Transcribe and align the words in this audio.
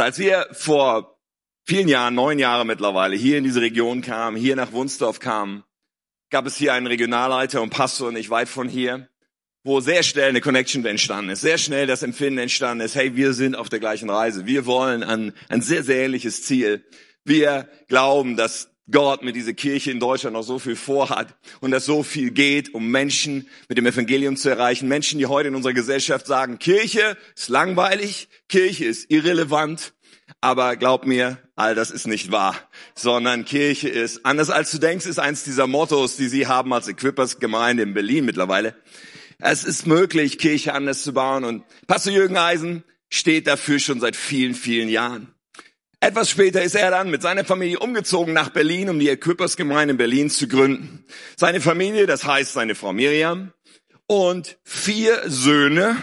Als 0.00 0.18
wir 0.18 0.46
vor 0.52 1.18
vielen 1.64 1.88
Jahren, 1.88 2.14
neun 2.14 2.38
Jahre 2.38 2.64
mittlerweile, 2.64 3.16
hier 3.16 3.38
in 3.38 3.44
diese 3.44 3.60
Region 3.60 4.00
kamen, 4.00 4.36
hier 4.36 4.56
nach 4.56 4.72
Wunsdorf 4.72 5.20
kamen, 5.20 5.64
gab 6.30 6.46
es 6.46 6.56
hier 6.56 6.72
einen 6.72 6.86
Regionalleiter 6.86 7.62
und 7.62 7.70
Pastor 7.70 8.12
nicht 8.12 8.30
weit 8.30 8.48
von 8.48 8.68
hier, 8.68 9.08
wo 9.64 9.80
sehr 9.80 10.02
schnell 10.02 10.30
eine 10.30 10.40
Connection 10.40 10.84
entstanden 10.84 11.30
ist, 11.30 11.40
sehr 11.40 11.58
schnell 11.58 11.86
das 11.86 12.02
Empfinden 12.02 12.38
entstanden 12.38 12.84
ist, 12.84 12.94
hey, 12.94 13.16
wir 13.16 13.32
sind 13.32 13.54
auf 13.54 13.68
der 13.68 13.80
gleichen 13.80 14.08
Reise, 14.08 14.46
wir 14.46 14.66
wollen 14.66 15.02
an 15.02 15.32
ein 15.48 15.62
sehr, 15.62 15.82
sehr 15.82 16.04
ähnliches 16.04 16.42
Ziel. 16.44 16.84
Wir 17.24 17.68
glauben, 17.88 18.36
dass 18.36 18.70
Gott 18.90 19.22
mit 19.22 19.36
dieser 19.36 19.52
Kirche 19.52 19.90
in 19.90 20.00
Deutschland 20.00 20.34
noch 20.34 20.42
so 20.42 20.58
viel 20.58 20.76
vorhat 20.76 21.34
und 21.60 21.70
dass 21.70 21.84
so 21.84 22.02
viel 22.02 22.30
geht, 22.30 22.74
um 22.74 22.88
Menschen 22.88 23.48
mit 23.68 23.76
dem 23.76 23.86
Evangelium 23.86 24.36
zu 24.36 24.48
erreichen. 24.48 24.88
Menschen, 24.88 25.18
die 25.18 25.26
heute 25.26 25.48
in 25.48 25.54
unserer 25.54 25.74
Gesellschaft 25.74 26.26
sagen, 26.26 26.58
Kirche 26.58 27.16
ist 27.36 27.48
langweilig, 27.48 28.28
Kirche 28.48 28.86
ist 28.86 29.10
irrelevant, 29.10 29.92
aber 30.40 30.76
glaub 30.76 31.06
mir, 31.06 31.38
all 31.54 31.74
das 31.74 31.90
ist 31.90 32.06
nicht 32.06 32.30
wahr, 32.30 32.56
sondern 32.94 33.44
Kirche 33.44 33.88
ist, 33.88 34.24
anders 34.24 34.50
als 34.50 34.70
du 34.70 34.78
denkst, 34.78 35.06
ist 35.06 35.18
eins 35.18 35.44
dieser 35.44 35.66
Mottos, 35.66 36.16
die 36.16 36.28
sie 36.28 36.46
haben 36.46 36.72
als 36.72 36.88
Equippers 36.88 37.40
Gemeinde 37.40 37.82
in 37.82 37.94
Berlin 37.94 38.24
mittlerweile. 38.24 38.74
Es 39.38 39.64
ist 39.64 39.86
möglich, 39.86 40.38
Kirche 40.38 40.74
anders 40.74 41.02
zu 41.02 41.12
bauen 41.12 41.44
und 41.44 41.64
Pastor 41.86 42.12
Jürgen 42.12 42.36
Eisen 42.36 42.84
steht 43.10 43.46
dafür 43.46 43.78
schon 43.78 44.00
seit 44.00 44.16
vielen, 44.16 44.54
vielen 44.54 44.88
Jahren. 44.88 45.34
Etwas 46.00 46.30
später 46.30 46.62
ist 46.62 46.76
er 46.76 46.92
dann 46.92 47.10
mit 47.10 47.22
seiner 47.22 47.44
Familie 47.44 47.80
umgezogen 47.80 48.32
nach 48.32 48.50
Berlin, 48.50 48.88
um 48.88 49.00
die 49.00 49.08
Equippers-Gemeinde 49.08 49.92
in 49.92 49.98
Berlin 49.98 50.30
zu 50.30 50.46
gründen. 50.46 51.04
Seine 51.36 51.60
Familie, 51.60 52.06
das 52.06 52.24
heißt 52.24 52.52
seine 52.52 52.76
Frau 52.76 52.92
Miriam 52.92 53.52
und 54.06 54.58
vier 54.62 55.22
Söhne, 55.26 55.96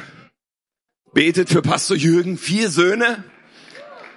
betet 1.14 1.48
für 1.48 1.62
Pastor 1.62 1.96
Jürgen, 1.96 2.38
vier 2.38 2.70
Söhne. 2.70 3.24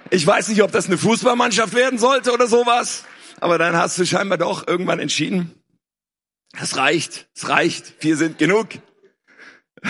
Ich 0.09 0.27
weiß 0.27 0.49
nicht, 0.49 0.63
ob 0.63 0.73
das 0.73 0.87
eine 0.87 0.97
Fußballmannschaft 0.97 1.73
werden 1.73 1.97
sollte 1.97 2.33
oder 2.33 2.47
sowas, 2.47 3.05
aber 3.39 3.57
dann 3.57 3.77
hast 3.77 3.97
du 3.97 4.05
scheinbar 4.05 4.37
doch 4.37 4.67
irgendwann 4.67 4.99
entschieden, 4.99 5.55
es 6.59 6.75
reicht, 6.75 7.29
es 7.35 7.47
reicht, 7.47 7.93
vier 7.99 8.17
sind 8.17 8.37
genug. 8.37 8.67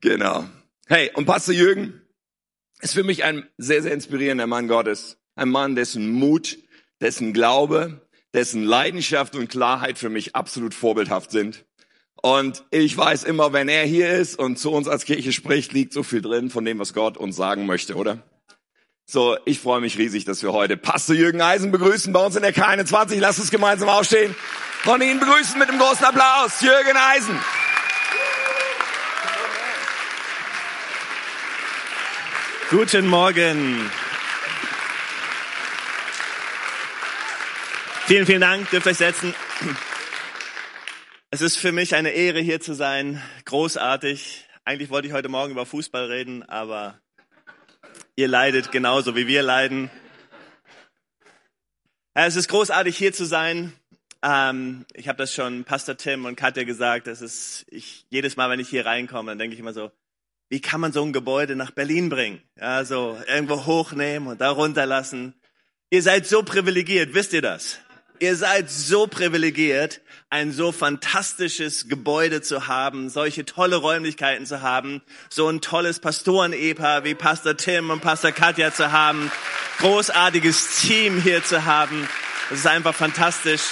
genau. 0.00 0.48
Hey, 0.88 1.12
und 1.14 1.26
Pastor 1.26 1.54
Jürgen, 1.54 2.02
ist 2.80 2.94
für 2.94 3.04
mich 3.04 3.24
ein 3.24 3.46
sehr, 3.58 3.82
sehr 3.82 3.92
inspirierender 3.92 4.46
Mann 4.46 4.68
Gottes. 4.68 5.18
Ein 5.34 5.50
Mann, 5.50 5.74
dessen 5.76 6.10
Mut, 6.10 6.58
dessen 7.00 7.32
Glaube, 7.32 8.00
dessen 8.34 8.64
Leidenschaft 8.64 9.34
und 9.34 9.48
Klarheit 9.48 9.98
für 9.98 10.08
mich 10.08 10.34
absolut 10.34 10.74
vorbildhaft 10.74 11.30
sind. 11.30 11.64
Und 12.22 12.64
ich 12.70 12.96
weiß 12.96 13.24
immer, 13.24 13.52
wenn 13.52 13.68
er 13.68 13.84
hier 13.84 14.10
ist 14.10 14.38
und 14.38 14.58
zu 14.58 14.72
uns 14.72 14.88
als 14.88 15.04
Kirche 15.04 15.32
spricht, 15.32 15.72
liegt 15.72 15.92
so 15.92 16.02
viel 16.02 16.22
drin 16.22 16.50
von 16.50 16.64
dem, 16.64 16.78
was 16.78 16.94
Gott 16.94 17.16
uns 17.16 17.36
sagen 17.36 17.66
möchte, 17.66 17.94
oder? 17.94 18.22
So, 19.04 19.36
ich 19.44 19.60
freue 19.60 19.80
mich 19.80 19.98
riesig, 19.98 20.24
dass 20.24 20.42
wir 20.42 20.52
heute 20.52 20.76
Pastor 20.76 21.14
Jürgen 21.14 21.40
Eisen 21.40 21.70
begrüßen 21.70 22.12
bei 22.12 22.24
uns 22.24 22.34
in 22.34 22.42
der 22.42 22.54
K21. 22.54 23.20
Lasst 23.20 23.38
uns 23.38 23.50
gemeinsam 23.50 23.88
aufstehen 23.88 24.34
und 24.84 25.02
ihn 25.02 25.20
begrüßen 25.20 25.58
mit 25.58 25.68
einem 25.68 25.78
großen 25.78 26.04
Applaus. 26.04 26.60
Jürgen 26.60 26.96
Eisen. 26.96 27.38
Guten 32.68 33.06
Morgen. 33.06 33.88
Vielen, 38.06 38.26
vielen 38.26 38.40
Dank. 38.40 38.68
Dürft 38.70 38.88
euch 38.88 38.96
setzen. 38.96 39.32
Es 41.30 41.42
ist 41.42 41.58
für 41.58 41.70
mich 41.70 41.94
eine 41.94 42.10
Ehre, 42.10 42.40
hier 42.40 42.60
zu 42.60 42.74
sein. 42.74 43.22
Großartig. 43.44 44.48
Eigentlich 44.64 44.90
wollte 44.90 45.06
ich 45.06 45.14
heute 45.14 45.28
Morgen 45.28 45.52
über 45.52 45.64
Fußball 45.64 46.06
reden, 46.06 46.42
aber 46.42 47.00
ihr 48.16 48.26
leidet 48.26 48.72
genauso 48.72 49.14
wie 49.14 49.28
wir 49.28 49.44
leiden. 49.44 49.88
Es 52.14 52.34
ist 52.34 52.48
großartig, 52.48 52.96
hier 52.96 53.12
zu 53.12 53.26
sein. 53.26 53.74
Ähm, 54.22 54.86
ich 54.92 55.06
habe 55.06 55.18
das 55.18 55.32
schon 55.32 55.62
Pastor 55.62 55.96
Tim 55.96 56.24
und 56.24 56.34
Katja 56.34 56.64
gesagt. 56.64 57.06
Das 57.06 57.22
ist 57.22 57.64
ich 57.68 58.06
jedes 58.10 58.36
Mal, 58.36 58.50
wenn 58.50 58.58
ich 58.58 58.68
hier 58.68 58.86
reinkomme, 58.86 59.30
dann 59.30 59.38
denke 59.38 59.54
ich 59.54 59.60
immer 59.60 59.72
so: 59.72 59.92
wie 60.48 60.60
kann 60.60 60.80
man 60.80 60.92
so 60.92 61.02
ein 61.02 61.12
Gebäude 61.12 61.56
nach 61.56 61.70
Berlin 61.70 62.08
bringen? 62.08 62.40
Ja, 62.58 62.84
so 62.84 63.18
irgendwo 63.26 63.66
hochnehmen 63.66 64.28
und 64.28 64.40
da 64.40 64.50
runterlassen. 64.50 65.34
Ihr 65.90 66.02
seid 66.02 66.26
so 66.26 66.42
privilegiert, 66.42 67.14
wisst 67.14 67.32
ihr 67.32 67.42
das? 67.42 67.78
Ihr 68.18 68.36
seid 68.36 68.70
so 68.70 69.06
privilegiert, 69.06 70.00
ein 70.30 70.50
so 70.50 70.72
fantastisches 70.72 71.88
Gebäude 71.88 72.40
zu 72.40 72.66
haben, 72.66 73.10
solche 73.10 73.44
tolle 73.44 73.76
Räumlichkeiten 73.76 74.46
zu 74.46 74.62
haben, 74.62 75.02
so 75.28 75.48
ein 75.48 75.60
tolles 75.60 76.00
Pastoren-Ehepaar 76.00 77.04
wie 77.04 77.14
Pastor 77.14 77.56
Tim 77.56 77.90
und 77.90 78.00
Pastor 78.00 78.32
Katja 78.32 78.72
zu 78.72 78.90
haben, 78.90 79.30
großartiges 79.78 80.80
Team 80.80 81.20
hier 81.20 81.44
zu 81.44 81.66
haben. 81.66 82.08
Das 82.48 82.60
ist 82.60 82.66
einfach 82.66 82.94
fantastisch. 82.94 83.62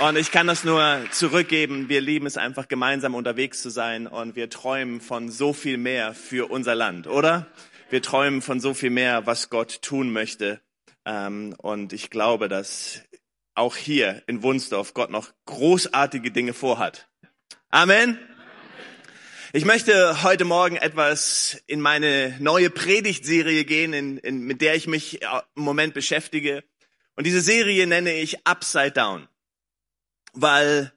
Und 0.00 0.16
ich 0.16 0.32
kann 0.32 0.48
das 0.48 0.64
nur 0.64 1.06
zurückgeben. 1.12 1.88
Wir 1.88 2.00
lieben 2.00 2.26
es 2.26 2.36
einfach 2.36 2.66
gemeinsam 2.66 3.14
unterwegs 3.14 3.62
zu 3.62 3.70
sein 3.70 4.08
und 4.08 4.34
wir 4.34 4.50
träumen 4.50 5.00
von 5.00 5.30
so 5.30 5.52
viel 5.52 5.78
mehr 5.78 6.14
für 6.14 6.50
unser 6.50 6.74
Land, 6.74 7.06
oder? 7.06 7.46
Wir 7.90 8.02
träumen 8.02 8.42
von 8.42 8.58
so 8.58 8.74
viel 8.74 8.90
mehr, 8.90 9.24
was 9.26 9.50
Gott 9.50 9.82
tun 9.82 10.12
möchte. 10.12 10.60
Ähm, 11.04 11.54
und 11.58 11.92
ich 11.92 12.10
glaube, 12.10 12.48
dass 12.48 13.02
auch 13.54 13.76
hier 13.76 14.24
in 14.26 14.42
Wunsdorf 14.42 14.94
Gott 14.94 15.10
noch 15.10 15.30
großartige 15.46 16.32
Dinge 16.32 16.54
vorhat. 16.54 17.08
Amen. 17.70 18.18
Ich 19.52 19.64
möchte 19.64 20.24
heute 20.24 20.44
Morgen 20.44 20.74
etwas 20.74 21.62
in 21.68 21.80
meine 21.80 22.34
neue 22.40 22.68
Predigtserie 22.68 23.64
gehen, 23.64 23.92
in, 23.92 24.18
in, 24.18 24.40
mit 24.40 24.60
der 24.60 24.74
ich 24.74 24.88
mich 24.88 25.22
im 25.22 25.62
Moment 25.62 25.94
beschäftige. 25.94 26.64
Und 27.14 27.28
diese 27.28 27.40
Serie 27.40 27.86
nenne 27.86 28.12
ich 28.12 28.44
Upside 28.44 28.90
Down 28.90 29.28
weil 30.34 30.92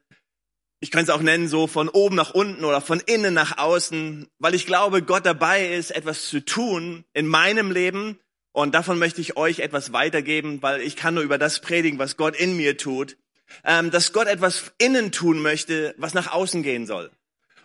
ich 0.79 0.91
kann 0.91 1.03
es 1.03 1.09
auch 1.09 1.21
nennen, 1.21 1.47
so 1.47 1.65
von 1.65 1.89
oben 1.89 2.15
nach 2.15 2.31
unten 2.31 2.63
oder 2.63 2.81
von 2.81 2.99
innen 2.99 3.33
nach 3.33 3.57
außen, 3.57 4.27
weil 4.37 4.53
ich 4.53 4.67
glaube, 4.67 5.01
Gott 5.01 5.25
dabei 5.25 5.73
ist, 5.73 5.91
etwas 5.91 6.27
zu 6.27 6.43
tun 6.43 7.03
in 7.13 7.27
meinem 7.27 7.71
Leben. 7.71 8.19
Und 8.51 8.75
davon 8.75 8.99
möchte 8.99 9.21
ich 9.21 9.37
euch 9.37 9.59
etwas 9.59 9.93
weitergeben, 9.93 10.61
weil 10.61 10.81
ich 10.81 10.95
kann 10.95 11.15
nur 11.15 11.23
über 11.23 11.37
das 11.37 11.61
predigen, 11.61 11.99
was 11.99 12.17
Gott 12.17 12.35
in 12.35 12.57
mir 12.57 12.77
tut. 12.77 13.17
Ähm, 13.63 13.91
dass 13.91 14.13
Gott 14.13 14.27
etwas 14.27 14.73
innen 14.77 15.11
tun 15.11 15.41
möchte, 15.41 15.95
was 15.97 16.13
nach 16.13 16.31
außen 16.31 16.63
gehen 16.63 16.85
soll. 16.85 17.11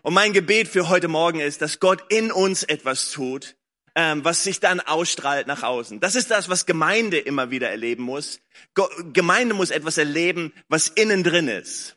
Und 0.03 0.15
mein 0.15 0.33
Gebet 0.33 0.69
für 0.69 0.89
heute 0.89 1.09
Morgen 1.09 1.41
ist, 1.41 1.61
dass 1.61 1.81
Gott 1.81 2.05
in 2.09 2.31
uns 2.31 2.63
etwas 2.63 3.11
tut, 3.11 3.57
was 3.95 4.43
sich 4.43 4.61
dann 4.61 4.81
ausstrahlt 4.81 5.47
nach 5.47 5.63
außen. 5.63 6.01
Das 6.01 6.15
ist 6.15 6.31
das, 6.31 6.49
was 6.49 6.67
Gemeinde 6.67 7.19
immer 7.19 7.51
wieder 7.51 7.71
erleben 7.71 8.05
muss. 8.05 8.41
Gemeinde 9.13 9.55
muss 9.55 9.71
etwas 9.71 9.99
erleben, 9.99 10.53
was 10.69 10.89
innen 10.89 11.23
drin 11.23 11.49
ist. 11.49 11.97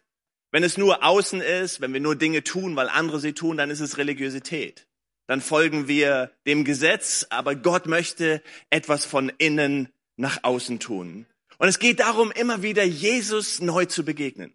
Wenn 0.51 0.63
es 0.63 0.77
nur 0.77 1.03
außen 1.03 1.41
ist, 1.41 1.81
wenn 1.81 1.93
wir 1.93 1.99
nur 1.99 2.15
Dinge 2.15 2.43
tun, 2.43 2.75
weil 2.75 2.89
andere 2.89 3.19
sie 3.19 3.33
tun, 3.33 3.57
dann 3.57 3.69
ist 3.69 3.81
es 3.81 3.97
Religiosität. 3.97 4.87
Dann 5.27 5.41
folgen 5.41 5.87
wir 5.87 6.31
dem 6.45 6.63
Gesetz, 6.65 7.25
aber 7.29 7.55
Gott 7.55 7.87
möchte 7.87 8.41
etwas 8.69 9.05
von 9.05 9.31
innen 9.37 9.89
nach 10.17 10.43
außen 10.43 10.79
tun. 10.79 11.25
Und 11.57 11.67
es 11.67 11.79
geht 11.79 11.99
darum, 11.99 12.31
immer 12.31 12.61
wieder 12.61 12.83
Jesus 12.83 13.59
neu 13.59 13.85
zu 13.85 14.05
begegnen. 14.05 14.53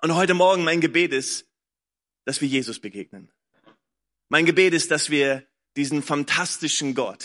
Und 0.00 0.14
heute 0.14 0.34
Morgen 0.34 0.64
mein 0.64 0.80
Gebet 0.80 1.12
ist, 1.12 1.46
dass 2.24 2.40
wir 2.40 2.48
Jesus 2.48 2.78
begegnen. 2.78 3.30
Mein 4.28 4.46
Gebet 4.46 4.72
ist, 4.74 4.90
dass 4.90 5.10
wir 5.10 5.46
diesen 5.76 6.02
fantastischen 6.02 6.94
Gott, 6.94 7.24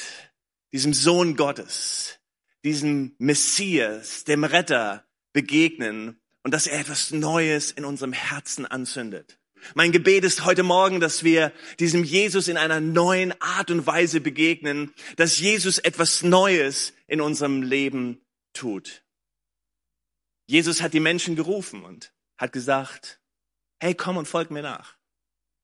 diesem 0.71 0.93
Sohn 0.93 1.35
Gottes, 1.35 2.19
diesem 2.63 3.15
Messias, 3.17 4.23
dem 4.23 4.43
Retter 4.43 5.05
begegnen 5.33 6.19
und 6.43 6.53
dass 6.53 6.67
er 6.67 6.79
etwas 6.79 7.11
Neues 7.11 7.71
in 7.71 7.85
unserem 7.85 8.13
Herzen 8.13 8.65
anzündet. 8.65 9.39
Mein 9.75 9.91
Gebet 9.91 10.23
ist 10.23 10.45
heute 10.45 10.63
Morgen, 10.63 10.99
dass 10.99 11.23
wir 11.23 11.51
diesem 11.79 12.03
Jesus 12.03 12.47
in 12.47 12.57
einer 12.57 12.79
neuen 12.79 13.39
Art 13.41 13.71
und 13.71 13.85
Weise 13.85 14.21
begegnen, 14.21 14.93
dass 15.17 15.39
Jesus 15.39 15.79
etwas 15.79 16.23
Neues 16.23 16.93
in 17.07 17.19
unserem 17.21 17.61
Leben 17.61 18.21
tut. 18.53 19.03
Jesus 20.47 20.81
hat 20.81 20.93
die 20.93 20.99
Menschen 20.99 21.35
gerufen 21.35 21.83
und 21.83 22.13
hat 22.37 22.53
gesagt, 22.53 23.19
hey, 23.79 23.93
komm 23.93 24.17
und 24.17 24.27
folg 24.27 24.49
mir 24.49 24.63
nach. 24.63 24.95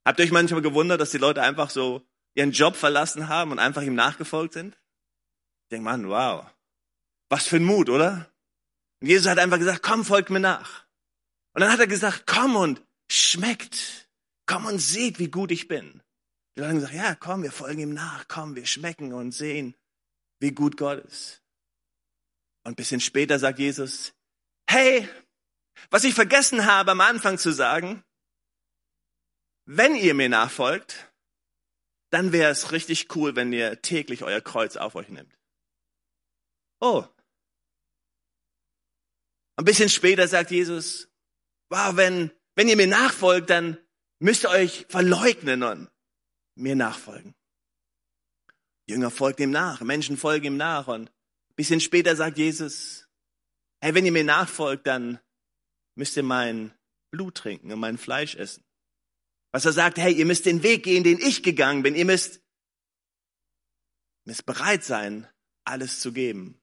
Habt 0.04 0.20
ihr 0.20 0.26
euch 0.26 0.32
manchmal 0.32 0.62
gewundert, 0.62 1.02
dass 1.02 1.12
die 1.12 1.18
Leute 1.18 1.42
einfach 1.42 1.70
so 1.70 2.06
ihren 2.36 2.52
Job 2.52 2.76
verlassen 2.76 3.28
haben 3.28 3.52
und 3.52 3.60
einfach 3.60 3.82
ihm 3.82 3.96
nachgefolgt 3.96 4.54
sind? 4.54 4.76
Ich 4.76 5.70
denke, 5.72 5.86
Mann, 5.86 6.08
wow. 6.08 6.46
Was 7.30 7.48
für 7.48 7.56
ein 7.56 7.64
Mut, 7.64 7.90
oder? 7.90 8.30
Und 9.02 9.08
Jesus 9.08 9.28
hat 9.28 9.40
einfach 9.40 9.58
gesagt, 9.58 9.82
komm, 9.82 10.06
folgt 10.06 10.30
mir 10.30 10.40
nach. 10.40 10.86
Und 11.54 11.62
dann 11.62 11.72
hat 11.72 11.80
er 11.80 11.88
gesagt, 11.88 12.28
komm 12.28 12.56
und 12.56 12.84
schmeckt. 13.10 14.10
Komm 14.46 14.66
und 14.66 14.80
seht, 14.80 15.18
wie 15.18 15.30
gut 15.30 15.52
ich 15.52 15.68
bin. 15.68 16.02
Die 16.56 16.62
Leute 16.62 16.70
haben 16.70 16.80
gesagt, 16.80 16.94
ja, 16.94 17.16
komm, 17.16 17.44
wir 17.44 17.52
folgen 17.52 17.82
ihm 17.82 17.94
nach. 17.94 18.28
Komm, 18.28 18.56
wir 18.56 18.66
schmecken 18.66 19.14
und 19.14 19.32
sehen, 19.32 19.76
wie 20.40 20.52
gut 20.52 20.78
Gott 20.78 21.04
ist. 21.06 21.42
Und 22.64 22.74
ein 22.74 22.76
bisschen 22.76 23.00
später 23.00 23.40
sagt 23.40 23.60
Jesus, 23.60 24.14
hey, 24.70 25.08
was 25.90 26.04
ich 26.04 26.14
vergessen 26.14 26.66
habe 26.66 26.92
am 26.92 27.02
Anfang 27.02 27.38
zu 27.38 27.52
sagen, 27.52 28.04
wenn 29.66 29.96
ihr 29.96 30.14
mir 30.14 30.30
nachfolgt, 30.30 31.12
dann 32.16 32.32
wäre 32.32 32.50
es 32.50 32.72
richtig 32.72 33.14
cool, 33.18 33.36
wenn 33.36 33.52
ihr 33.52 33.82
täglich 33.82 34.24
euer 34.24 34.40
Kreuz 34.40 34.78
auf 34.78 34.96
euch 34.96 35.10
nehmt. 35.10 35.38
Oh. 36.80 37.04
Ein 39.58 39.66
bisschen 39.66 39.90
später 39.90 40.26
sagt 40.26 40.50
Jesus, 40.50 41.10
wow, 41.70 41.98
wenn, 41.98 42.32
wenn 42.56 42.70
ihr 42.70 42.78
mir 42.78 42.88
nachfolgt, 42.88 43.50
dann 43.50 43.78
müsst 44.20 44.46
ihr 44.46 44.50
euch 44.50 44.86
verleugnen 44.88 45.62
und 45.64 45.90
mir 46.56 46.78
nachfolgen. 46.78 47.36
Jünger 48.88 49.12
folgt 49.12 49.42
ihm 49.42 49.52
nach, 49.52 49.82
Menschen 49.82 50.16
folgen 50.16 50.46
ihm 50.46 50.58
nach 50.58 50.88
und 50.88 51.10
ein 51.10 51.56
bisschen 51.58 51.82
später 51.82 52.16
sagt 52.16 52.38
Jesus, 52.38 53.10
hey, 53.82 53.94
wenn 53.94 54.06
ihr 54.06 54.14
mir 54.14 54.24
nachfolgt, 54.24 54.88
dann 54.88 55.20
müsst 55.96 56.16
ihr 56.16 56.24
mein 56.24 56.74
Blut 57.12 57.36
trinken 57.36 57.74
und 57.74 57.80
mein 57.80 57.98
Fleisch 57.98 58.36
essen. 58.36 58.64
Was 59.56 59.64
er 59.64 59.72
sagt, 59.72 59.98
hey, 59.98 60.12
ihr 60.12 60.26
müsst 60.26 60.46
den 60.46 60.64
Weg 60.64 60.84
gehen, 60.84 61.06
den 61.06 61.18
ich 61.18 61.42
gegangen 61.42 61.82
bin. 61.82 61.96
Ihr 61.96 62.04
müsst, 62.04 62.42
müsst 64.26 64.46
bereit 64.46 64.84
sein, 64.84 65.30
alles 65.64 66.02
zu 66.02 66.12
geben. 66.12 66.60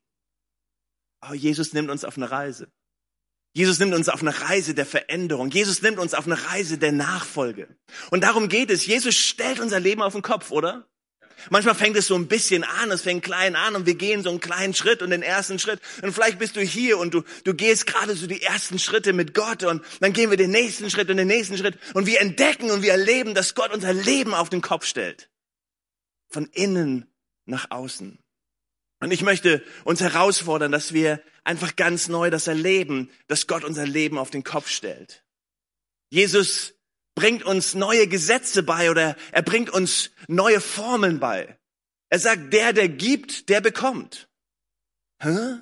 Aber 1.21 1.35
Jesus 1.35 1.73
nimmt 1.73 1.89
uns 1.89 2.05
auf 2.05 2.19
eine 2.19 2.31
Reise. 2.31 2.71
Jesus 3.55 3.79
nimmt 3.79 3.94
uns 3.94 4.11
auf 4.11 4.21
eine 4.21 4.39
Reise 4.39 4.75
der 4.75 4.85
Veränderung. 4.85 5.50
Jesus 5.50 5.81
nimmt 5.81 5.99
uns 5.99 6.12
auf 6.12 6.27
eine 6.27 6.44
Reise 6.49 6.77
der 6.77 6.93
Nachfolge. 6.93 7.75
Und 8.11 8.25
darum 8.25 8.50
geht 8.50 8.69
es. 8.69 8.85
Jesus 8.85 9.17
stellt 9.17 9.59
unser 9.59 9.81
Leben 9.81 10.03
auf 10.03 10.12
den 10.12 10.21
Kopf, 10.21 10.50
oder? 10.50 10.87
Manchmal 11.50 11.75
fängt 11.75 11.97
es 11.97 12.06
so 12.06 12.15
ein 12.15 12.29
bisschen 12.29 12.65
an, 12.65 12.91
es 12.91 13.03
fängt 13.03 13.25
klein 13.25 13.56
an 13.56 13.77
und 13.77 13.87
wir 13.87 13.94
gehen 13.94 14.23
so 14.23 14.31
einen 14.31 14.41
kleinen 14.41 14.75
Schritt 14.75 15.03
und 15.03 15.11
den 15.11 15.23
ersten 15.23 15.59
Schritt. 15.59 15.81
Und 16.03 16.12
vielleicht 16.12 16.39
bist 16.39 16.56
du 16.56 16.61
hier 16.61 16.99
und 16.99 17.15
du, 17.15 17.23
du 17.44 17.55
gehst 17.55 17.87
gerade 17.87 18.15
so 18.15 18.27
die 18.27 18.43
ersten 18.43 18.79
Schritte 18.79 19.12
mit 19.12 19.35
Gott 19.35 19.65
und 19.65 19.85
dann 20.00 20.12
gehen 20.12 20.31
wir 20.31 20.37
den 20.37 20.50
nächsten 20.50 20.91
Schritt 20.91 21.11
und 21.11 21.17
den 21.17 21.29
nächsten 21.29 21.56
Schritt 21.59 21.79
und 21.94 22.06
wir 22.06 22.21
entdecken 22.21 22.71
und 22.71 22.83
wir 22.83 22.93
erleben, 22.93 23.35
dass 23.35 23.55
Gott 23.55 23.73
unser 23.73 23.93
Leben 23.93 24.35
auf 24.35 24.49
den 24.49 24.61
Kopf 24.61 24.87
stellt. 24.87 25.29
Von 26.29 26.47
innen 26.47 27.06
nach 27.45 27.71
außen. 27.71 28.19
Und 29.00 29.11
ich 29.11 29.23
möchte 29.23 29.62
uns 29.85 30.00
herausfordern, 30.00 30.71
dass 30.71 30.93
wir 30.93 31.21
einfach 31.45 31.75
ganz 31.75 32.09
neu 32.09 32.31
das 32.31 32.47
erleben, 32.47 33.11
dass 33.27 33.49
Gott 33.49 33.65
unser 33.65 33.85
Leben 33.85 34.17
auf 34.17 34.31
den 34.31 34.45
Kopf 34.45 34.69
stellt. 34.69 35.25
Jesus 36.09 36.75
bringt 37.14 37.44
uns 37.44 37.75
neue 37.75 38.06
Gesetze 38.06 38.62
bei 38.62 38.91
oder 38.91 39.17
er 39.32 39.43
bringt 39.43 39.70
uns 39.70 40.11
neue 40.29 40.61
Formeln 40.61 41.20
bei. 41.20 41.59
Er 42.09 42.19
sagt, 42.19 42.53
der, 42.53 42.73
der 42.73 42.88
gibt, 42.88 43.49
der 43.49 43.61
bekommt. 43.61 44.29
Hä? 45.23 45.61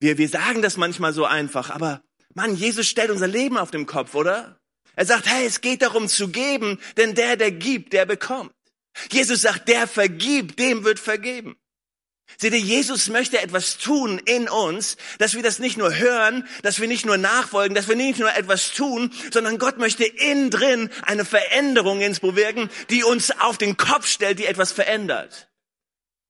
Wir, 0.00 0.18
wir 0.18 0.28
sagen 0.28 0.62
das 0.62 0.76
manchmal 0.76 1.12
so 1.12 1.24
einfach, 1.24 1.70
aber 1.70 2.02
Mann, 2.34 2.54
Jesus 2.54 2.86
stellt 2.86 3.10
unser 3.10 3.26
Leben 3.26 3.58
auf 3.58 3.70
den 3.70 3.86
Kopf, 3.86 4.14
oder? 4.14 4.60
Er 4.94 5.06
sagt, 5.06 5.26
hey, 5.26 5.46
es 5.46 5.60
geht 5.60 5.82
darum 5.82 6.08
zu 6.08 6.28
geben, 6.28 6.80
denn 6.96 7.14
der, 7.14 7.36
der 7.36 7.52
gibt, 7.52 7.92
der 7.92 8.06
bekommt. 8.06 8.52
Jesus 9.10 9.42
sagt, 9.42 9.68
der 9.68 9.86
vergibt, 9.86 10.58
dem 10.58 10.84
wird 10.84 10.98
vergeben. 10.98 11.56
Seht 12.36 12.52
ihr, 12.52 12.60
Jesus 12.60 13.08
möchte 13.08 13.40
etwas 13.40 13.78
tun 13.78 14.20
in 14.24 14.48
uns, 14.48 14.96
dass 15.18 15.34
wir 15.34 15.42
das 15.42 15.58
nicht 15.58 15.76
nur 15.76 15.96
hören, 15.96 16.46
dass 16.62 16.78
wir 16.78 16.86
nicht 16.86 17.06
nur 17.06 17.16
nachfolgen, 17.16 17.74
dass 17.74 17.88
wir 17.88 17.96
nicht 17.96 18.20
nur 18.20 18.32
etwas 18.34 18.72
tun, 18.72 19.12
sondern 19.32 19.58
Gott 19.58 19.78
möchte 19.78 20.04
innen 20.04 20.50
drin 20.50 20.90
eine 21.02 21.24
Veränderung 21.24 22.00
ins 22.00 22.20
bewirken, 22.20 22.70
die 22.90 23.02
uns 23.02 23.30
auf 23.30 23.58
den 23.58 23.76
Kopf 23.76 24.06
stellt, 24.06 24.38
die 24.38 24.46
etwas 24.46 24.72
verändert. 24.72 25.48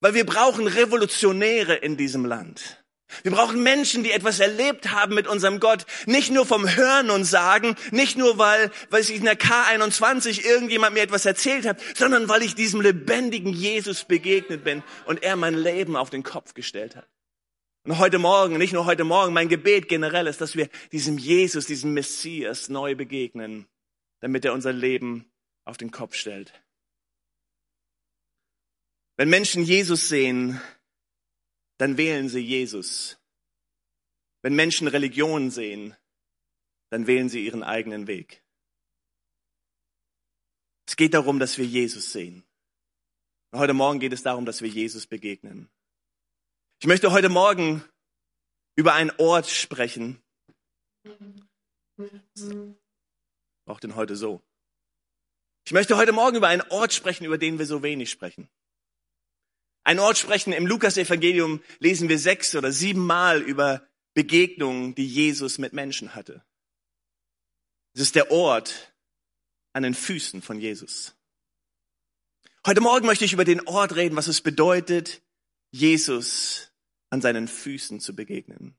Weil 0.01 0.15
wir 0.15 0.25
brauchen 0.25 0.67
Revolutionäre 0.67 1.75
in 1.75 1.97
diesem 1.97 2.25
Land. 2.25 2.78
Wir 3.23 3.33
brauchen 3.33 3.63
Menschen, 3.63 4.05
die 4.05 4.13
etwas 4.13 4.39
erlebt 4.39 4.91
haben 4.91 5.15
mit 5.15 5.27
unserem 5.27 5.61
Gott. 5.61 5.87
Nicht 6.07 6.31
nur 6.31 6.47
vom 6.47 6.77
Hören 6.77 7.11
und 7.11 7.25
Sagen, 7.25 7.75
nicht 7.91 8.17
nur 8.17 8.39
weil, 8.39 8.71
weil 8.91 9.01
ich 9.01 9.15
in 9.15 9.25
der 9.25 9.39
K21 9.39 10.45
irgendjemand 10.45 10.95
mir 10.95 11.03
etwas 11.03 11.27
erzählt 11.27 11.67
hat, 11.67 11.81
sondern 11.97 12.29
weil 12.29 12.43
ich 12.43 12.55
diesem 12.55 12.81
lebendigen 12.81 13.53
Jesus 13.53 14.05
begegnet 14.05 14.65
bin 14.65 14.83
und 15.07 15.23
er 15.23 15.37
mein 15.37 15.55
Leben 15.55 15.97
auf 15.97 16.11
den 16.11 16.23
Kopf 16.23 16.55
gestellt 16.55 16.97
hat. 16.97 17.09
Und 17.85 17.99
heute 17.99 18.19
Morgen, 18.19 18.59
nicht 18.59 18.75
nur 18.75 18.85
heute 18.85 19.05
Morgen, 19.05 19.33
mein 19.33 19.49
Gebet 19.49 19.89
generell 19.89 20.27
ist, 20.27 20.41
dass 20.41 20.57
wir 20.57 20.69
diesem 20.93 21.17
Jesus, 21.17 21.67
diesem 21.67 21.95
Messias 21.95 22.69
neu 22.69 22.95
begegnen, 22.95 23.67
damit 24.21 24.45
er 24.45 24.53
unser 24.53 24.73
Leben 24.73 25.25
auf 25.65 25.79
den 25.79 25.91
Kopf 25.91 26.15
stellt. 26.15 26.53
Wenn 29.17 29.31
Menschen 29.31 29.63
Jesus 29.65 30.09
sehen, 30.09 30.61
dann 31.79 31.97
wählen 31.97 32.29
sie 32.29 32.41
Jesus. 32.41 33.19
Wenn 34.43 34.55
Menschen 34.55 34.89
Religion 34.89 35.51
sehen, 35.51 35.97
dann 36.91 37.07
wählen 37.07 37.29
sie 37.29 37.45
ihren 37.45 37.63
eigenen 37.63 38.07
Weg. 38.07 38.43
Es 40.87 40.97
geht 40.97 41.15
darum, 41.15 41.39
dass 41.39 41.59
wir 41.59 41.67
Jesus 41.67 42.13
sehen. 42.13 42.45
Und 43.51 43.61
heute 43.61 43.75
Morgen 43.75 44.01
geht 44.01 44.13
es 44.13 44.23
darum, 44.23 44.45
dass 44.45 44.63
wir 44.63 44.69
Jesus 44.69 45.07
begegnen. 45.07 45.69
Ich 46.81 46.87
möchte 46.87 47.13
heute 47.13 47.29
Morgen 47.29 47.85
über 48.77 48.95
einen 48.95 49.11
Ort 49.19 49.49
sprechen. 49.49 50.23
Auch 53.67 53.81
denn 53.81 53.97
heute 53.97 54.17
so. 54.17 54.43
Ich 55.67 55.73
möchte 55.73 55.97
heute 55.97 56.13
Morgen 56.13 56.37
über 56.37 56.49
einen 56.49 56.63
Ort 56.71 56.95
sprechen, 56.95 57.25
über 57.25 57.37
den 57.37 57.59
wir 57.59 57.67
so 57.67 57.83
wenig 57.83 58.11
sprechen. 58.11 58.49
Ein 59.89 60.01
Ort 60.01 60.19
sprechen 60.19 60.53
im 60.53 60.67
Lukas-Evangelium 60.67 61.63
lesen 61.79 62.11
wir 62.11 62.19
sechs 62.19 62.55
oder 62.55 62.73
sieben 62.73 63.07
Mal 63.07 63.41
über 63.41 63.89
Begegnungen, 64.13 64.95
die 64.95 65.07
Jesus 65.07 65.57
mit 65.57 65.73
Menschen 65.73 66.15
hatte. 66.15 66.45
Es 67.95 68.03
ist 68.03 68.15
der 68.15 68.31
Ort 68.31 68.95
an 69.73 69.85
den 69.85 69.95
Füßen 69.95 70.43
von 70.43 70.61
Jesus. 70.61 71.17
Heute 72.67 72.83
Morgen 72.83 73.07
möchte 73.07 73.25
ich 73.25 73.33
über 73.33 73.47
den 73.47 73.67
Ort 73.67 73.97
reden, 73.97 74.15
was 74.15 74.27
es 74.27 74.43
bedeutet, 74.43 75.23
Jesus 75.71 76.71
an 77.09 77.23
seinen 77.23 77.49
Füßen 77.49 77.99
zu 77.99 78.15
begegnen. 78.15 78.77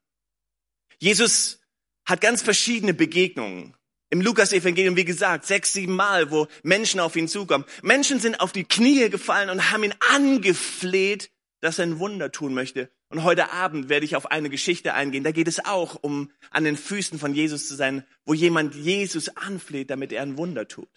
Jesus 0.99 1.59
hat 2.05 2.21
ganz 2.21 2.43
verschiedene 2.43 2.93
Begegnungen 2.93 3.75
im 4.09 4.21
Lukas-Evangelium, 4.21 4.95
wie 4.95 5.05
gesagt, 5.05 5.45
sechs, 5.45 5.73
sieben 5.73 5.95
Mal, 5.95 6.31
wo 6.31 6.47
Menschen 6.63 6.99
auf 6.99 7.15
ihn 7.15 7.27
zukommen. 7.27 7.65
Menschen 7.83 8.19
sind 8.19 8.39
auf 8.39 8.51
die 8.51 8.63
Knie 8.63 9.09
gefallen 9.09 9.49
und 9.49 9.71
haben 9.71 9.83
ihn 9.83 9.93
angefleht, 10.11 11.31
dass 11.61 11.79
er 11.79 11.85
ein 11.85 11.99
Wunder 11.99 12.31
tun 12.31 12.53
möchte. 12.53 12.89
Und 13.09 13.23
heute 13.23 13.51
Abend 13.51 13.89
werde 13.89 14.05
ich 14.05 14.15
auf 14.15 14.31
eine 14.31 14.49
Geschichte 14.49 14.93
eingehen. 14.93 15.23
Da 15.23 15.31
geht 15.31 15.47
es 15.47 15.65
auch 15.65 15.95
um 16.01 16.31
an 16.51 16.63
den 16.63 16.77
Füßen 16.77 17.19
von 17.19 17.33
Jesus 17.33 17.67
zu 17.67 17.75
sein, 17.75 18.05
wo 18.25 18.33
jemand 18.33 18.75
Jesus 18.75 19.29
anfleht, 19.29 19.89
damit 19.89 20.11
er 20.11 20.21
ein 20.21 20.37
Wunder 20.37 20.67
tut. 20.67 20.89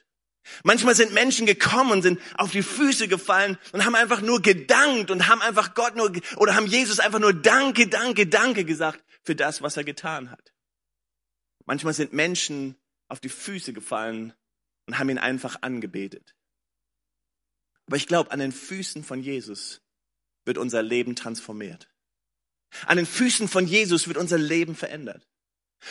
Manchmal 0.64 0.94
sind 0.94 1.14
Menschen 1.14 1.47
gekommen 1.47 1.93
und 1.93 2.03
sind 2.03 2.20
auf 2.35 2.50
die 2.50 2.62
Füße 2.62 3.09
gefallen 3.09 3.59
und 3.73 3.85
haben 3.85 3.94
einfach 3.94 4.23
nur 4.23 4.43
gedankt 4.43 5.11
und 5.11 5.29
haben 5.29 5.41
einfach 5.41 5.75
Gott 5.75 5.97
nur, 5.97 6.12
oder 6.37 6.57
haben 6.57 6.66
Jesus 6.66 6.99
einfach 6.99 7.21
nur 7.21 7.33
Danke, 7.33 7.87
Danke, 7.88 8.26
Danke 8.26 8.64
gesagt 8.64 9.04
für 9.23 9.37
das, 9.37 9.62
was 9.62 9.76
er 9.76 9.85
getan 9.85 10.31
hat. 10.31 10.52
Manchmal 11.64 11.95
sind 11.95 12.12
Menschen 12.12 12.76
auf 13.12 13.21
die 13.21 13.28
Füße 13.28 13.75
gefallen 13.75 14.33
und 14.87 14.99
haben 14.99 15.11
ihn 15.11 15.19
einfach 15.19 15.59
angebetet. 15.61 16.35
Aber 17.87 17.99
ich 17.99 18.07
glaube, 18.07 18.31
an 18.31 18.38
den 18.38 18.52
Füßen 18.52 19.04
von 19.04 19.21
Jesus 19.21 19.83
wird 20.47 20.57
unser 20.57 20.83
Leben 20.83 21.14
transformiert. 21.14 21.90
An 22.87 22.97
den 22.97 23.04
Füßen 23.04 23.49
von 23.49 23.66
Jesus 23.66 24.09
wird 24.09 24.16
unser 24.16 24.38
Leben 24.38 24.75
verändert. 24.75 25.28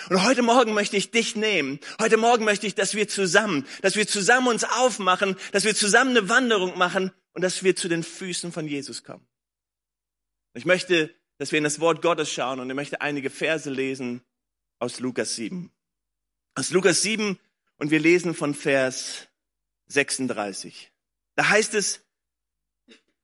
Und 0.10 0.24
heute 0.24 0.42
Morgen 0.42 0.74
möchte 0.74 0.98
ich 0.98 1.12
dich 1.12 1.36
nehmen. 1.36 1.80
Heute 2.00 2.18
Morgen 2.18 2.44
möchte 2.44 2.66
ich, 2.66 2.74
dass 2.74 2.96
wir 2.96 3.08
zusammen, 3.08 3.68
dass 3.84 3.96
wir 3.96 4.08
zusammen 4.08 4.48
uns 4.48 4.63
aufmachen, 4.63 5.36
dass 5.51 5.63
wir 5.63 5.75
zusammen 5.75 6.18
eine 6.18 6.28
Wanderung 6.28 6.75
machen 6.75 7.12
und 7.34 7.44
dass 7.44 7.62
wir 7.62 7.75
zu 7.75 7.88
den 7.88 8.01
Füßen 8.01 8.51
von 8.51 8.68
Jesus 8.68 9.04
kommen. 9.04 9.28
Ich 10.56 10.66
möchte, 10.66 11.13
dass 11.38 11.51
wir 11.51 11.60
in 11.60 11.66
das 11.66 11.80
Wort 11.80 12.01
Gottes 12.01 12.32
schauen 12.32 12.60
und 12.60 12.68
ich 12.68 12.75
möchte 12.75 13.00
einige 13.00 13.30
Verse 13.30 13.70
lesen 13.70 14.24
aus 14.80 15.00
Lukas 15.00 15.36
7 15.36 15.72
aus 16.55 16.72
Lukas 16.72 17.01
7 17.01 17.39
und 17.77 17.91
wir 17.91 18.00
lesen 18.00 18.34
von 18.34 18.53
Vers 18.53 19.27
36. 19.88 20.91
Da 21.36 21.50
heißt 21.50 21.74
es, 21.74 22.01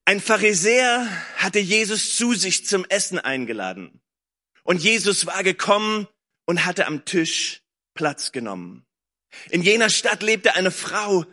ein 0.05 0.21
Pharisäer 0.21 1.07
hatte 1.35 1.59
Jesus 1.59 2.15
zu 2.15 2.33
sich 2.33 2.65
zum 2.65 2.85
Essen 2.85 3.19
eingeladen. 3.19 4.01
Und 4.63 4.81
Jesus 4.81 5.25
war 5.25 5.43
gekommen 5.43 6.07
und 6.45 6.65
hatte 6.65 6.87
am 6.87 7.05
Tisch 7.05 7.61
Platz 7.93 8.31
genommen. 8.31 8.85
In 9.49 9.61
jener 9.61 9.89
Stadt 9.89 10.23
lebte 10.23 10.55
eine 10.55 10.71
Frau, 10.71 11.25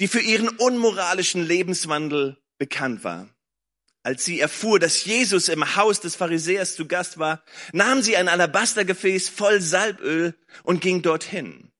die 0.00 0.08
für 0.08 0.20
ihren 0.20 0.48
unmoralischen 0.48 1.46
Lebenswandel 1.46 2.38
bekannt 2.58 3.04
war. 3.04 3.28
Als 4.04 4.24
sie 4.24 4.40
erfuhr, 4.40 4.80
dass 4.80 5.04
Jesus 5.04 5.48
im 5.48 5.76
Haus 5.76 6.00
des 6.00 6.16
Pharisäers 6.16 6.74
zu 6.74 6.86
Gast 6.86 7.18
war, 7.18 7.44
nahm 7.72 8.02
sie 8.02 8.16
ein 8.16 8.28
Alabastergefäß 8.28 9.28
voll 9.28 9.60
Salböl 9.60 10.34
und 10.64 10.80
ging 10.80 11.02
dorthin. 11.02 11.70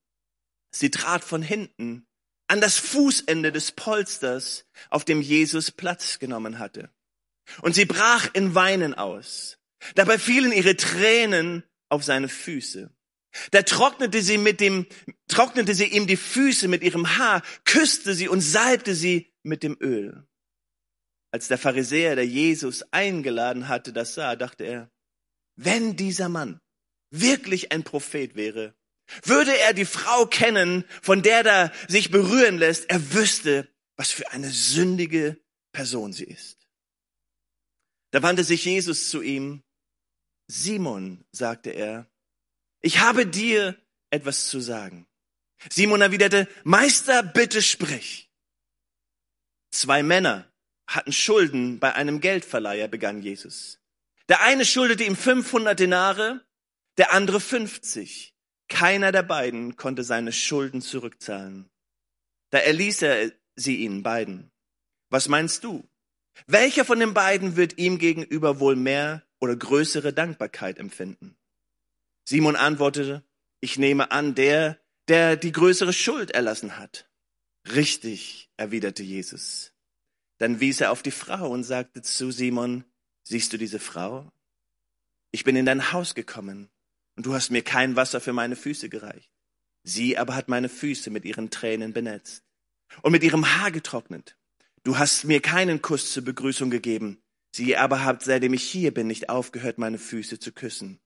Sie 0.71 0.91
trat 0.91 1.25
von 1.25 1.43
hinten 1.43 2.07
an 2.47 2.61
das 2.61 2.79
Fußende 2.79 3.50
des 3.50 3.73
Polsters, 3.73 4.67
auf 4.91 5.05
dem 5.05 5.21
Jesus 5.21 5.71
Platz 5.71 6.19
genommen 6.19 6.59
hatte. 6.59 6.91
Und 7.61 7.75
sie 7.75 7.87
brach 7.87 8.29
in 8.35 8.55
Weinen 8.55 8.95
aus. 8.95 9.59
Dabei 9.95 10.19
fielen 10.19 10.52
ihre 10.52 10.76
Tränen 10.76 11.64
auf 11.88 12.05
seine 12.05 12.29
Füße. 12.29 12.91
Da 13.50 13.62
trocknete 13.62 14.23
sie 14.23 14.38
mit 14.38 14.61
dem, 14.61 14.87
trocknete 15.26 15.75
sie 15.75 15.87
ihm 15.87 16.07
die 16.07 16.17
Füße 16.17 16.69
mit 16.69 16.83
ihrem 16.83 17.17
Haar, 17.17 17.43
küsste 17.64 18.14
sie 18.14 18.29
und 18.29 18.43
salbte 18.43 18.95
sie 18.95 19.33
mit 19.43 19.62
dem 19.62 19.76
Öl. 19.81 20.26
Als 21.33 21.49
der 21.49 21.59
Pharisäer, 21.59 22.15
der 22.15 22.27
Jesus 22.27 22.85
eingeladen 22.93 23.67
hatte, 23.67 23.93
das 23.93 24.15
sah, 24.15 24.37
dachte 24.37 24.65
er, 24.65 24.91
wenn 25.57 25.97
dieser 25.97 26.29
Mann 26.29 26.61
wirklich 27.11 27.73
ein 27.73 27.85
Prophet 27.85 28.37
wäre, 28.37 28.75
würde 29.25 29.57
er 29.59 29.73
die 29.73 29.87
Frau 29.87 30.27
kennen, 30.27 30.85
von 31.03 31.23
der 31.23 31.43
da 31.43 31.73
sich 31.89 32.11
berühren 32.11 32.59
lässt, 32.59 32.89
er 32.91 33.15
wüsste, 33.15 33.69
was 33.97 34.11
für 34.12 34.31
eine 34.31 34.51
sündige 34.51 35.41
Person 35.73 36.12
sie 36.12 36.25
ist. 36.25 36.69
Da 38.11 38.23
wandte 38.23 38.45
sich 38.45 38.65
Jesus 38.65 39.09
zu 39.09 39.23
ihm. 39.23 39.62
Simon, 40.49 41.25
sagte 41.33 41.71
er, 41.71 42.11
ich 42.83 42.99
habe 42.99 43.27
dir 43.27 43.81
etwas 44.11 44.49
zu 44.49 44.61
sagen. 44.61 45.07
Simon 45.71 46.03
erwiderte, 46.03 46.47
Meister, 46.65 47.23
bitte 47.23 47.62
sprich. 47.62 48.31
Zwei 49.71 50.03
Männer 50.03 50.52
hatten 50.87 51.12
Schulden 51.12 51.79
bei 51.79 51.95
einem 51.95 52.21
Geldverleiher, 52.21 52.89
begann 52.89 53.23
Jesus. 53.23 53.81
Der 54.29 54.43
eine 54.43 54.65
schuldete 54.65 55.05
ihm 55.05 55.17
500 55.17 55.79
Denare, 55.79 56.45
der 56.99 57.12
andere 57.12 57.41
50. 57.41 58.35
Keiner 58.69 59.12
der 59.12 59.23
beiden 59.23 59.77
konnte 59.77 60.05
seine 60.05 60.33
Schulden 60.33 60.81
zurückzahlen. 60.81 61.69
Da 62.51 62.59
erließ 62.59 63.03
er 63.03 63.33
sie 63.57 63.77
ihnen 63.77 64.03
beiden. 64.03 64.51
Was 65.11 65.29
meinst 65.29 65.65
du? 65.65 65.87
Welcher 66.47 66.85
von 66.85 66.99
den 66.99 67.15
beiden 67.15 67.57
wird 67.57 67.79
ihm 67.79 67.99
gegenüber 67.99 68.61
wohl 68.61 68.77
mehr 68.77 69.23
oder 69.41 69.57
größere 69.57 70.12
Dankbarkeit 70.12 70.79
empfinden? 70.79 71.37
Simon 72.25 72.57
antwortete, 72.57 73.23
ich 73.61 73.79
nehme 73.79 74.11
an, 74.11 74.35
der, 74.35 74.79
der 75.09 75.37
die 75.37 75.53
größere 75.53 75.93
Schuld 75.93 76.31
erlassen 76.31 76.79
hat. 76.79 77.09
Richtig, 77.75 78.51
erwiderte 78.57 79.03
Jesus. 79.03 79.72
Dann 80.43 80.59
wies 80.59 80.81
er 80.81 80.91
auf 80.91 81.05
die 81.05 81.13
Frau 81.13 81.49
und 81.51 81.63
sagte 81.63 82.03
zu 82.03 82.33
Simon, 82.33 82.83
siehst 83.23 83.53
du 83.53 83.59
diese 83.59 83.79
Frau? 83.79 84.29
Ich 85.31 85.45
bin 85.45 85.55
in 85.55 85.67
dein 85.67 85.93
Haus 85.93 86.17
gekommen 86.17 86.69
und 87.15 87.27
du 87.27 87.33
hast 87.33 87.51
mir 87.51 87.63
kein 87.63 87.95
Wasser 87.95 88.21
für 88.21 88.33
meine 88.33 88.57
Füße 88.57 88.89
gereicht. 88.89 89.31
Sie 89.85 90.19
aber 90.19 90.35
hat 90.35 90.49
meine 90.49 90.69
Füße 90.69 91.11
mit 91.11 91.25
ihren 91.25 91.51
Tränen 91.51 91.93
benetzt 91.93 92.43
und 93.03 93.13
mit 93.13 93.23
ihrem 93.23 93.55
Haar 93.55 93.71
getrocknet. 93.71 94.37
Du 94.83 94.99
hast 94.99 95.27
mir 95.27 95.41
keinen 95.41 95.81
Kuss 95.81 96.13
zur 96.13 96.25
Begrüßung 96.25 96.71
gegeben. 96.71 97.23
Sie 97.55 97.77
aber 97.77 98.05
habt, 98.05 98.25
seitdem 98.25 98.55
ich 98.55 98.65
hier 98.65 98.93
bin, 98.93 99.07
nicht 99.07 99.29
aufgehört, 99.29 99.79
meine 99.79 99.99
Füße 99.99 100.41
zu 100.41 100.51
küssen. 100.51 100.99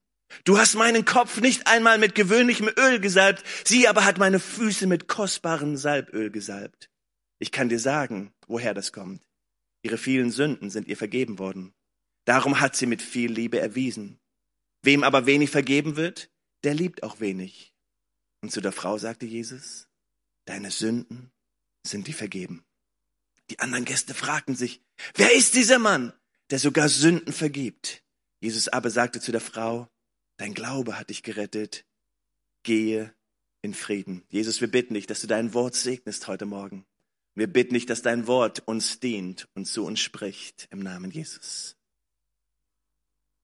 Du 0.45 0.57
hast 0.57 0.76
meinen 0.76 1.05
Kopf 1.05 1.43
nicht 1.43 1.66
einmal 1.66 1.99
mit 1.99 2.14
gewöhnlichem 2.14 2.71
Öl 2.78 3.00
gesalbt, 3.00 3.45
sie 3.66 3.87
aber 3.87 4.07
hat 4.07 4.16
meine 4.16 4.40
Füße 4.40 4.87
mit 4.87 5.09
kostbarem 5.09 5.76
Salböl 5.76 6.31
gesalbt. 6.31 6.88
Ich 7.38 7.52
kann 7.52 7.69
dir 7.69 7.78
sagen, 7.78 8.33
woher 8.47 8.75
das 8.75 8.93
kommt. 8.93 9.23
Ihre 9.83 9.99
vielen 9.99 10.31
Sünden 10.31 10.71
sind 10.71 10.88
ihr 10.88 10.97
vergeben 10.97 11.38
worden. 11.38 11.75
Darum 12.25 12.61
hat 12.61 12.75
sie 12.76 12.87
mit 12.87 13.02
viel 13.02 13.31
Liebe 13.31 13.61
erwiesen. 13.61 14.19
Wem 14.83 15.05
aber 15.05 15.26
wenig 15.26 15.50
vergeben 15.50 15.97
wird, 15.97 16.31
der 16.64 16.75
liebt 16.75 17.02
auch 17.02 17.21
wenig. 17.21 17.73
Und 18.40 18.50
zu 18.50 18.61
der 18.61 18.73
Frau 18.73 18.99
sagte 18.99 19.26
Jesus, 19.26 19.88
deine 20.45 20.71
Sünden 20.71 21.31
sind 21.85 22.07
die 22.07 22.12
vergeben. 22.12 22.64
Die 23.50 23.61
anderen 23.61 23.85
Gäste 23.85 24.14
fragten 24.14 24.57
sich, 24.57 24.81
wer 25.14 25.33
ist 25.33 25.55
dieser 25.55 25.78
Mann, 25.78 26.12
der 26.50 26.59
sogar 26.59 26.88
Sünden 26.88 27.33
vergibt? 27.33 28.02
Jesus 28.40 28.69
aber 28.69 28.90
sagte 28.90 29.21
zu 29.21 29.33
der 29.33 29.40
Frau, 29.40 29.88
dein 30.37 30.55
Glaube 30.55 30.99
hat 30.99 31.11
dich 31.11 31.23
gerettet. 31.23 31.85
Gehe 32.62 33.14
in 33.62 33.75
Frieden. 33.75 34.25
Jesus, 34.28 34.61
wir 34.61 34.69
bitten 34.69 34.95
dich, 34.95 35.07
dass 35.07 35.21
du 35.21 35.26
dein 35.26 35.55
Wort 35.55 35.75
segnest 35.75 36.26
heute 36.26 36.47
Morgen. 36.47 36.85
Wir 37.37 37.47
bitten 37.47 37.75
dich, 37.75 37.85
dass 37.85 38.00
dein 38.00 38.26
Wort 38.26 38.62
uns 38.64 38.99
dient 38.99 39.47
und 39.55 39.66
zu 39.66 39.85
uns 39.85 40.00
spricht 40.00 40.69
im 40.71 40.78
Namen 40.78 41.11
Jesus. 41.11 41.76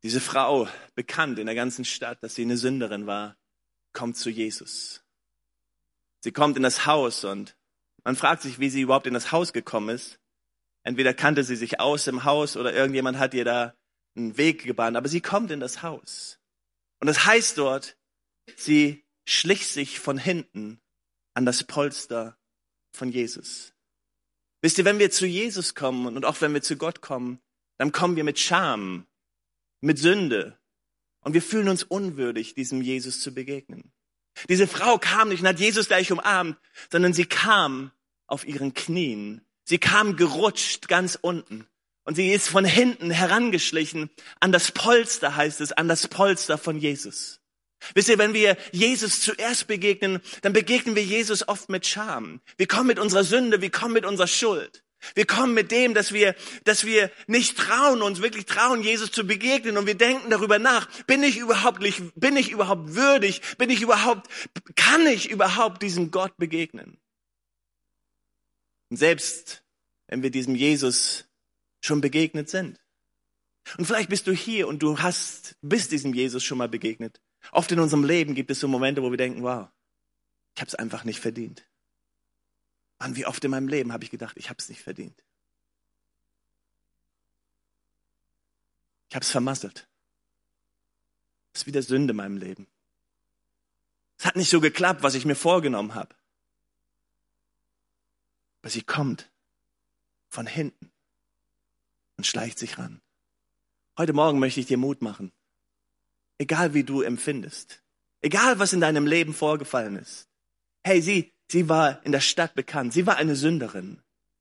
Diese 0.02 0.18
Frau, 0.18 0.66
bekannt 0.94 1.38
in 1.38 1.44
der 1.44 1.54
ganzen 1.54 1.84
Stadt, 1.84 2.22
dass 2.22 2.34
sie 2.34 2.42
eine 2.42 2.56
Sünderin 2.56 3.06
war, 3.06 3.36
kommt 3.92 4.16
zu 4.16 4.30
Jesus. 4.30 5.04
Sie 6.20 6.32
kommt 6.32 6.56
in 6.56 6.62
das 6.62 6.86
Haus 6.86 7.22
und 7.24 7.54
man 8.02 8.16
fragt 8.16 8.40
sich, 8.42 8.58
wie 8.58 8.70
sie 8.70 8.80
überhaupt 8.80 9.06
in 9.06 9.14
das 9.14 9.30
Haus 9.30 9.52
gekommen 9.52 9.90
ist. 9.90 10.18
Entweder 10.84 11.12
kannte 11.12 11.44
sie 11.44 11.54
sich 11.54 11.78
aus 11.78 12.06
im 12.06 12.24
Haus 12.24 12.56
oder 12.56 12.72
irgendjemand 12.72 13.18
hat 13.18 13.34
ihr 13.34 13.44
da 13.44 13.74
einen 14.16 14.38
Weg 14.38 14.64
gebahnt, 14.64 14.96
aber 14.96 15.08
sie 15.08 15.20
kommt 15.20 15.50
in 15.50 15.60
das 15.60 15.82
Haus. 15.82 16.38
Und 16.98 17.08
das 17.08 17.26
heißt 17.26 17.58
dort, 17.58 17.98
sie 18.56 19.04
schlich 19.26 19.66
sich 19.66 20.00
von 20.00 20.16
hinten 20.16 20.80
an 21.34 21.44
das 21.44 21.62
Polster 21.62 22.38
von 22.90 23.12
Jesus. 23.12 23.74
Wisst 24.62 24.78
ihr, 24.78 24.84
wenn 24.84 25.00
wir 25.00 25.10
zu 25.10 25.26
Jesus 25.26 25.74
kommen 25.74 26.16
und 26.16 26.24
auch 26.24 26.40
wenn 26.40 26.54
wir 26.54 26.62
zu 26.62 26.76
Gott 26.76 27.00
kommen, 27.00 27.40
dann 27.78 27.92
kommen 27.92 28.16
wir 28.16 28.24
mit 28.24 28.38
Scham, 28.38 29.06
mit 29.80 29.98
Sünde. 29.98 30.56
Und 31.20 31.34
wir 31.34 31.42
fühlen 31.42 31.68
uns 31.68 31.82
unwürdig, 31.82 32.54
diesem 32.54 32.80
Jesus 32.80 33.20
zu 33.20 33.34
begegnen. 33.34 33.92
Diese 34.48 34.68
Frau 34.68 34.98
kam 34.98 35.28
nicht 35.28 35.40
und 35.40 35.48
hat 35.48 35.60
Jesus 35.60 35.88
gleich 35.88 36.10
umarmt, 36.10 36.56
sondern 36.90 37.12
sie 37.12 37.26
kam 37.26 37.90
auf 38.26 38.46
ihren 38.46 38.72
Knien. 38.72 39.44
Sie 39.64 39.78
kam 39.78 40.16
gerutscht 40.16 40.88
ganz 40.88 41.18
unten. 41.20 41.66
Und 42.04 42.14
sie 42.14 42.32
ist 42.32 42.48
von 42.48 42.64
hinten 42.64 43.10
herangeschlichen 43.10 44.10
an 44.40 44.52
das 44.52 44.72
Polster, 44.72 45.36
heißt 45.36 45.60
es, 45.60 45.72
an 45.72 45.88
das 45.88 46.08
Polster 46.08 46.56
von 46.56 46.78
Jesus. 46.78 47.41
Wisst 47.94 48.08
ihr, 48.08 48.18
wenn 48.18 48.34
wir 48.34 48.56
Jesus 48.72 49.20
zuerst 49.20 49.66
begegnen, 49.66 50.20
dann 50.42 50.52
begegnen 50.52 50.94
wir 50.94 51.04
Jesus 51.04 51.46
oft 51.48 51.68
mit 51.68 51.86
Scham. 51.86 52.40
Wir 52.56 52.66
kommen 52.66 52.86
mit 52.86 52.98
unserer 52.98 53.24
Sünde, 53.24 53.60
wir 53.60 53.70
kommen 53.70 53.94
mit 53.94 54.04
unserer 54.04 54.26
Schuld. 54.26 54.82
Wir 55.14 55.26
kommen 55.26 55.52
mit 55.52 55.72
dem, 55.72 55.94
dass 55.94 56.12
wir, 56.12 56.36
dass 56.64 56.84
wir 56.84 57.10
nicht 57.26 57.58
trauen, 57.58 58.02
uns 58.02 58.22
wirklich 58.22 58.46
trauen, 58.46 58.82
Jesus 58.82 59.10
zu 59.10 59.26
begegnen 59.26 59.76
und 59.76 59.86
wir 59.86 59.96
denken 59.96 60.30
darüber 60.30 60.60
nach, 60.60 60.88
bin 61.04 61.24
ich 61.24 61.38
überhaupt, 61.38 61.82
bin 62.14 62.36
ich 62.36 62.50
überhaupt 62.50 62.94
würdig, 62.94 63.40
bin 63.58 63.68
ich 63.68 63.82
überhaupt, 63.82 64.28
kann 64.76 65.06
ich 65.06 65.28
überhaupt 65.30 65.82
diesem 65.82 66.12
Gott 66.12 66.36
begegnen? 66.36 66.98
Und 68.90 68.96
selbst 68.98 69.64
wenn 70.06 70.22
wir 70.22 70.30
diesem 70.30 70.54
Jesus 70.54 71.24
schon 71.80 72.00
begegnet 72.00 72.48
sind. 72.48 72.78
Und 73.78 73.86
vielleicht 73.86 74.10
bist 74.10 74.26
du 74.26 74.32
hier 74.32 74.68
und 74.68 74.82
du 74.82 74.98
hast, 74.98 75.56
bist 75.62 75.90
diesem 75.90 76.12
Jesus 76.14 76.44
schon 76.44 76.58
mal 76.58 76.68
begegnet. 76.68 77.20
Oft 77.50 77.72
in 77.72 77.80
unserem 77.80 78.04
Leben 78.04 78.34
gibt 78.34 78.50
es 78.50 78.60
so 78.60 78.68
Momente, 78.68 79.02
wo 79.02 79.10
wir 79.10 79.18
denken, 79.18 79.42
wow, 79.42 79.68
ich 80.54 80.60
habe 80.60 80.68
es 80.68 80.74
einfach 80.74 81.04
nicht 81.04 81.20
verdient. 81.20 81.66
Mann, 82.98 83.16
wie 83.16 83.26
oft 83.26 83.44
in 83.44 83.50
meinem 83.50 83.68
Leben 83.68 83.92
habe 83.92 84.04
ich 84.04 84.10
gedacht, 84.10 84.36
ich 84.36 84.48
habe 84.48 84.58
es 84.58 84.68
nicht 84.68 84.80
verdient. 84.80 85.22
Ich 89.08 89.16
habe 89.16 89.24
es 89.24 89.30
vermasselt. 89.30 89.88
Das 91.52 91.62
ist 91.62 91.66
wieder 91.66 91.82
Sünde 91.82 92.12
in 92.12 92.16
meinem 92.16 92.36
Leben. 92.36 92.66
Es 94.18 94.24
hat 94.24 94.36
nicht 94.36 94.50
so 94.50 94.60
geklappt, 94.60 95.02
was 95.02 95.14
ich 95.14 95.24
mir 95.24 95.34
vorgenommen 95.34 95.94
habe. 95.94 96.14
Aber 98.60 98.70
sie 98.70 98.82
kommt 98.82 99.28
von 100.28 100.46
hinten 100.46 100.92
und 102.16 102.24
schleicht 102.24 102.58
sich 102.58 102.78
ran. 102.78 103.02
Heute 103.98 104.12
Morgen 104.12 104.38
möchte 104.38 104.60
ich 104.60 104.66
dir 104.66 104.78
Mut 104.78 105.02
machen. 105.02 105.32
Egal 106.38 106.74
wie 106.74 106.84
du 106.84 107.02
empfindest. 107.02 107.82
Egal 108.20 108.58
was 108.58 108.72
in 108.72 108.80
deinem 108.80 109.06
Leben 109.06 109.34
vorgefallen 109.34 109.96
ist. 109.96 110.28
Hey, 110.84 111.00
sie 111.00 111.32
Sie 111.52 111.68
war 111.68 112.00
in 112.04 112.12
der 112.12 112.20
Stadt 112.20 112.54
bekannt. 112.54 112.94
Sie 112.94 113.06
war 113.06 113.16
eine 113.16 113.36
Sünderin. 113.36 114.00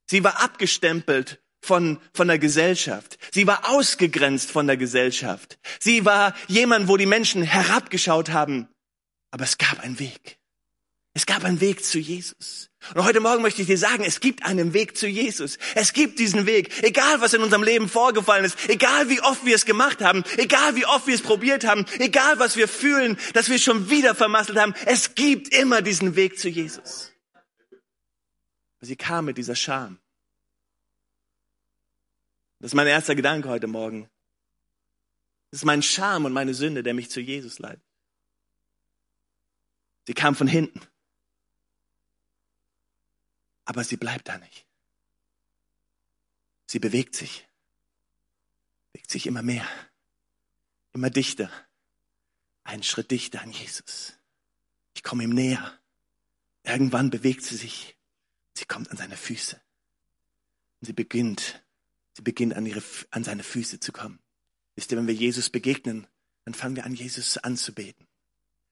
Sie 0.09 0.23
war 0.23 0.41
abgestempelt 0.41 1.43
von, 1.61 1.99
von 2.13 2.29
der 2.29 2.39
Gesellschaft. 2.39 3.17
Sie 3.33 3.47
war 3.47 3.69
ausgegrenzt 3.69 4.49
von 4.49 4.65
der 4.65 4.77
Gesellschaft. 4.77 5.59
Sie 5.81 6.05
war 6.05 6.33
jemand, 6.47 6.87
wo 6.87 6.95
die 6.95 7.05
Menschen 7.05 7.43
herabgeschaut 7.43 8.29
haben. 8.29 8.69
Aber 9.29 9.43
es 9.43 9.57
gab 9.57 9.81
einen 9.81 9.99
Weg. 9.99 10.39
Es 11.13 11.25
gab 11.25 11.43
einen 11.43 11.59
Weg 11.59 11.83
zu 11.83 11.99
Jesus. 11.99 12.69
Und 12.95 13.03
heute 13.03 13.19
Morgen 13.19 13.41
möchte 13.41 13.61
ich 13.61 13.67
dir 13.67 13.77
sagen, 13.77 14.03
es 14.03 14.21
gibt 14.21 14.43
einen 14.43 14.73
Weg 14.73 14.97
zu 14.97 15.07
Jesus. 15.07 15.57
Es 15.75 15.91
gibt 15.91 16.19
diesen 16.19 16.45
Weg. 16.45 16.83
Egal, 16.83 17.19
was 17.19 17.33
in 17.33 17.41
unserem 17.41 17.63
Leben 17.63 17.89
vorgefallen 17.89 18.45
ist, 18.45 18.69
egal 18.69 19.09
wie 19.09 19.21
oft 19.21 19.45
wir 19.45 19.55
es 19.55 19.65
gemacht 19.65 20.01
haben, 20.01 20.23
egal 20.37 20.75
wie 20.77 20.85
oft 20.85 21.07
wir 21.07 21.15
es 21.15 21.21
probiert 21.21 21.65
haben, 21.65 21.85
egal 21.99 22.39
was 22.39 22.55
wir 22.55 22.69
fühlen, 22.69 23.17
dass 23.33 23.49
wir 23.49 23.59
schon 23.59 23.89
wieder 23.89 24.15
vermasselt 24.15 24.57
haben, 24.57 24.73
es 24.85 25.13
gibt 25.13 25.53
immer 25.53 25.81
diesen 25.81 26.15
Weg 26.15 26.39
zu 26.39 26.47
Jesus. 26.47 27.11
Sie 28.79 28.95
kam 28.95 29.25
mit 29.25 29.37
dieser 29.37 29.55
Scham. 29.55 29.99
Das 32.59 32.71
ist 32.71 32.75
mein 32.75 32.87
erster 32.87 33.15
Gedanke 33.15 33.49
heute 33.49 33.67
Morgen. 33.67 34.09
Das 35.51 35.59
ist 35.59 35.65
mein 35.65 35.83
Scham 35.83 36.23
und 36.23 36.31
meine 36.31 36.53
Sünde, 36.53 36.83
der 36.83 36.93
mich 36.93 37.11
zu 37.11 37.19
Jesus 37.19 37.59
leitet. 37.59 37.83
Sie 40.07 40.13
kam 40.13 40.35
von 40.35 40.47
hinten. 40.47 40.79
Aber 43.71 43.85
sie 43.85 43.95
bleibt 43.95 44.27
da 44.27 44.37
nicht. 44.37 44.65
Sie 46.67 46.79
bewegt 46.79 47.15
sich. 47.15 47.47
Bewegt 48.91 49.09
sich 49.09 49.27
immer 49.27 49.43
mehr. 49.43 49.65
Immer 50.91 51.09
dichter. 51.09 51.49
Einen 52.65 52.83
Schritt 52.83 53.11
dichter 53.11 53.41
an 53.41 53.53
Jesus. 53.53 54.17
Ich 54.93 55.03
komme 55.03 55.23
ihm 55.23 55.29
näher. 55.29 55.79
Irgendwann 56.63 57.11
bewegt 57.11 57.43
sie 57.43 57.55
sich. 57.55 57.95
Sie 58.55 58.65
kommt 58.65 58.91
an 58.91 58.97
seine 58.97 59.15
Füße. 59.15 59.55
Und 60.81 60.87
sie 60.87 60.91
beginnt, 60.91 61.63
sie 62.11 62.23
beginnt 62.23 62.55
an, 62.55 62.65
ihre, 62.65 62.83
an 63.11 63.23
seine 63.23 63.43
Füße 63.43 63.79
zu 63.79 63.93
kommen. 63.93 64.19
Wisst 64.75 64.91
ihr, 64.91 64.97
wenn 64.97 65.07
wir 65.07 65.13
Jesus 65.13 65.49
begegnen, 65.49 66.07
dann 66.43 66.55
fangen 66.55 66.75
wir 66.75 66.83
an, 66.83 66.93
Jesus 66.93 67.37
anzubeten. 67.37 68.05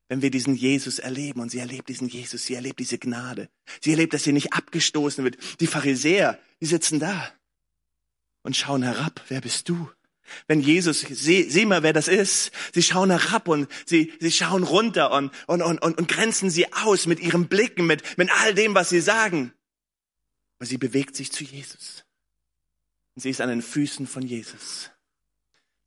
Wenn 0.10 0.24
wir 0.24 0.32
diesen 0.32 0.56
Jesus 0.56 0.98
erleben 0.98 1.40
und 1.40 1.52
sie 1.52 1.60
erlebt 1.60 1.88
diesen 1.88 2.10
Jesus, 2.10 2.46
sie 2.46 2.56
erlebt 2.56 2.80
diese 2.80 2.98
Gnade. 2.98 3.48
Sie 3.80 3.92
erlebt, 3.92 4.14
dass 4.14 4.24
sie 4.24 4.34
nicht 4.34 4.54
abgestoßen 4.54 5.24
wird. 5.24 5.38
Die 5.60 5.68
Pharisäer, 5.68 6.40
die 6.60 6.66
sitzen 6.66 7.00
da 7.00 7.32
und 8.42 8.58
schauen 8.58 8.82
herab. 8.82 9.24
Wer 9.28 9.40
bist 9.40 9.70
du? 9.70 9.90
Wenn 10.48 10.62
Jesus, 10.62 11.02
sieh, 11.02 11.44
sieh 11.44 11.66
mal, 11.66 11.84
wer 11.84 11.94
das 11.94 12.08
ist. 12.08 12.52
Sie 12.74 12.82
schauen 12.82 13.12
herab 13.12 13.48
und 13.48 13.68
sie, 13.86 14.12
sie 14.20 14.32
schauen 14.32 14.64
runter 14.64 15.12
und, 15.12 15.32
und, 15.46 15.62
und, 15.62 15.80
und, 15.80 15.98
und 15.98 16.08
grenzen 16.08 16.50
sie 16.50 16.72
aus 16.74 17.06
mit 17.06 17.20
ihren 17.20 17.48
Blicken, 17.48 17.86
mit, 17.86 18.18
mit 18.18 18.32
all 18.32 18.56
dem, 18.56 18.74
was 18.74 18.90
sie 18.90 19.02
sagen. 19.02 19.54
Aber 20.58 20.66
sie 20.66 20.78
bewegt 20.78 21.16
sich 21.16 21.32
zu 21.32 21.44
Jesus. 21.44 22.04
Und 23.16 23.22
sie 23.22 23.30
ist 23.30 23.42
an 23.42 23.50
den 23.50 23.62
Füßen 23.62 24.08
von 24.08 24.24
Jesus. 24.24 24.90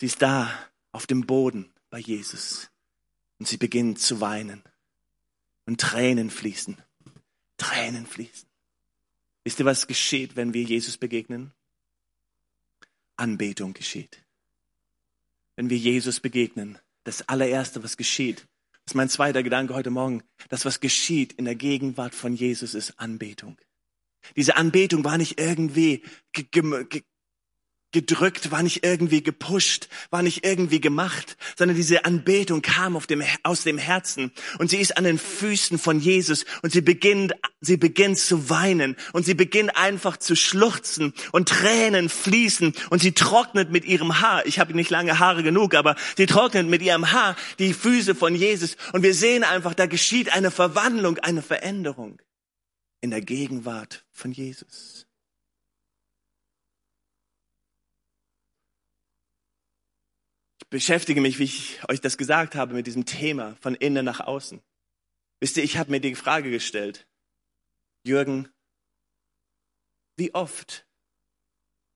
Sie 0.00 0.06
ist 0.06 0.22
da 0.22 0.52
auf 0.92 1.06
dem 1.06 1.26
Boden 1.26 1.72
bei 1.90 1.98
Jesus. 1.98 2.71
Und 3.42 3.48
sie 3.48 3.56
beginnt 3.56 3.98
zu 3.98 4.20
weinen. 4.20 4.62
Und 5.66 5.80
Tränen 5.80 6.30
fließen. 6.30 6.76
Tränen 7.56 8.06
fließen. 8.06 8.48
Wisst 9.42 9.58
ihr, 9.58 9.64
was 9.64 9.88
geschieht, 9.88 10.36
wenn 10.36 10.54
wir 10.54 10.62
Jesus 10.62 10.96
begegnen? 10.96 11.50
Anbetung 13.16 13.74
geschieht. 13.74 14.22
Wenn 15.56 15.70
wir 15.70 15.76
Jesus 15.76 16.20
begegnen, 16.20 16.78
das 17.02 17.28
allererste, 17.28 17.82
was 17.82 17.96
geschieht, 17.96 18.46
das 18.84 18.92
ist 18.92 18.94
mein 18.94 19.08
zweiter 19.08 19.42
Gedanke 19.42 19.74
heute 19.74 19.90
Morgen, 19.90 20.22
das, 20.48 20.64
was 20.64 20.78
geschieht 20.78 21.32
in 21.32 21.44
der 21.44 21.56
Gegenwart 21.56 22.14
von 22.14 22.36
Jesus, 22.36 22.74
ist 22.74 23.00
Anbetung. 23.00 23.58
Diese 24.36 24.54
Anbetung 24.54 25.02
war 25.02 25.18
nicht 25.18 25.40
irgendwie 25.40 26.04
gedrückt, 27.92 28.50
war 28.50 28.62
nicht 28.62 28.84
irgendwie 28.84 29.22
gepusht, 29.22 29.88
war 30.10 30.22
nicht 30.22 30.44
irgendwie 30.44 30.80
gemacht, 30.80 31.36
sondern 31.56 31.76
diese 31.76 32.04
Anbetung 32.04 32.62
kam 32.62 32.98
dem, 33.06 33.22
aus 33.42 33.62
dem 33.62 33.78
Herzen 33.78 34.32
und 34.58 34.70
sie 34.70 34.78
ist 34.78 34.96
an 34.96 35.04
den 35.04 35.18
Füßen 35.18 35.78
von 35.78 36.00
Jesus 36.00 36.44
und 36.62 36.72
sie 36.72 36.80
beginnt, 36.80 37.34
sie 37.60 37.76
beginnt 37.76 38.18
zu 38.18 38.50
weinen 38.50 38.96
und 39.12 39.24
sie 39.24 39.34
beginnt 39.34 39.76
einfach 39.76 40.16
zu 40.16 40.34
schluchzen 40.34 41.12
und 41.32 41.48
Tränen 41.48 42.08
fließen 42.08 42.72
und 42.90 43.02
sie 43.02 43.12
trocknet 43.12 43.70
mit 43.70 43.84
ihrem 43.84 44.20
Haar. 44.20 44.46
Ich 44.46 44.58
habe 44.58 44.74
nicht 44.74 44.90
lange 44.90 45.18
Haare 45.18 45.42
genug, 45.42 45.74
aber 45.74 45.96
sie 46.16 46.26
trocknet 46.26 46.66
mit 46.66 46.82
ihrem 46.82 47.12
Haar 47.12 47.36
die 47.58 47.74
Füße 47.74 48.14
von 48.14 48.34
Jesus 48.34 48.76
und 48.92 49.02
wir 49.02 49.14
sehen 49.14 49.44
einfach, 49.44 49.74
da 49.74 49.86
geschieht 49.86 50.32
eine 50.32 50.50
Verwandlung, 50.50 51.18
eine 51.18 51.42
Veränderung 51.42 52.20
in 53.02 53.10
der 53.10 53.20
Gegenwart 53.20 54.04
von 54.12 54.32
Jesus. 54.32 55.06
Beschäftige 60.72 61.20
mich, 61.20 61.38
wie 61.38 61.44
ich 61.44 61.80
euch 61.90 62.00
das 62.00 62.16
gesagt 62.16 62.54
habe, 62.54 62.72
mit 62.72 62.86
diesem 62.86 63.04
Thema 63.04 63.54
von 63.60 63.74
innen 63.74 64.06
nach 64.06 64.20
außen. 64.20 64.58
Wisst 65.38 65.58
ihr, 65.58 65.64
ich 65.64 65.76
habe 65.76 65.90
mir 65.90 66.00
die 66.00 66.14
Frage 66.14 66.50
gestellt, 66.50 67.06
Jürgen, 68.04 68.48
wie 70.16 70.34
oft 70.34 70.86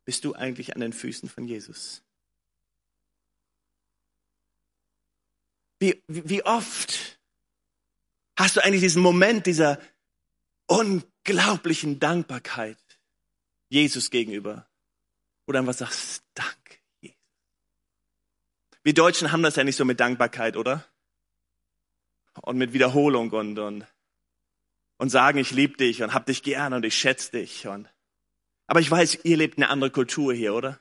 bist 0.05 0.25
du 0.25 0.35
eigentlich 0.35 0.75
an 0.75 0.83
den 0.83 0.93
Füßen 0.93 1.27
von 1.29 1.49
Jesus? 1.49 2.03
Wie, 5.79 6.03
wie 6.07 6.45
oft 6.45 7.19
hast 8.37 8.57
du 8.57 8.61
eigentlich 8.63 8.83
diesen 8.83 9.03
Moment 9.03 9.47
dieser 9.47 9.81
unglaublichen 10.67 11.99
Dankbarkeit 11.99 12.79
Jesus 13.71 14.11
gegenüber, 14.11 14.69
du 15.47 15.59
einfach 15.59 15.75
sagst, 15.75 16.23
Dank. 16.35 16.66
Wir 18.87 18.95
Deutschen 18.95 19.33
haben 19.33 19.43
das 19.43 19.57
ja 19.57 19.65
nicht 19.65 19.75
so 19.75 19.85
mit 19.85 19.99
Dankbarkeit, 19.99 20.57
oder? 20.57 20.87
Und 22.43 22.57
mit 22.57 22.73
Wiederholung 22.73 23.31
und, 23.31 23.59
und, 23.59 23.85
und 24.99 25.09
sagen, 25.09 25.39
ich 25.39 25.51
liebe 25.51 25.77
dich 25.77 26.05
und 26.05 26.15
hab 26.15 26.25
dich 26.25 26.45
gern 26.45 26.73
und 26.73 26.85
ich 26.85 26.97
schätze 26.97 27.33
dich. 27.33 27.67
Und, 27.67 27.89
aber 28.69 28.79
ich 28.79 28.89
weiß, 28.89 29.25
ihr 29.25 29.39
lebt 29.39 29.59
eine 29.59 29.71
andere 29.71 29.91
Kultur 29.91 30.33
hier, 30.33 30.55
oder? 30.55 30.79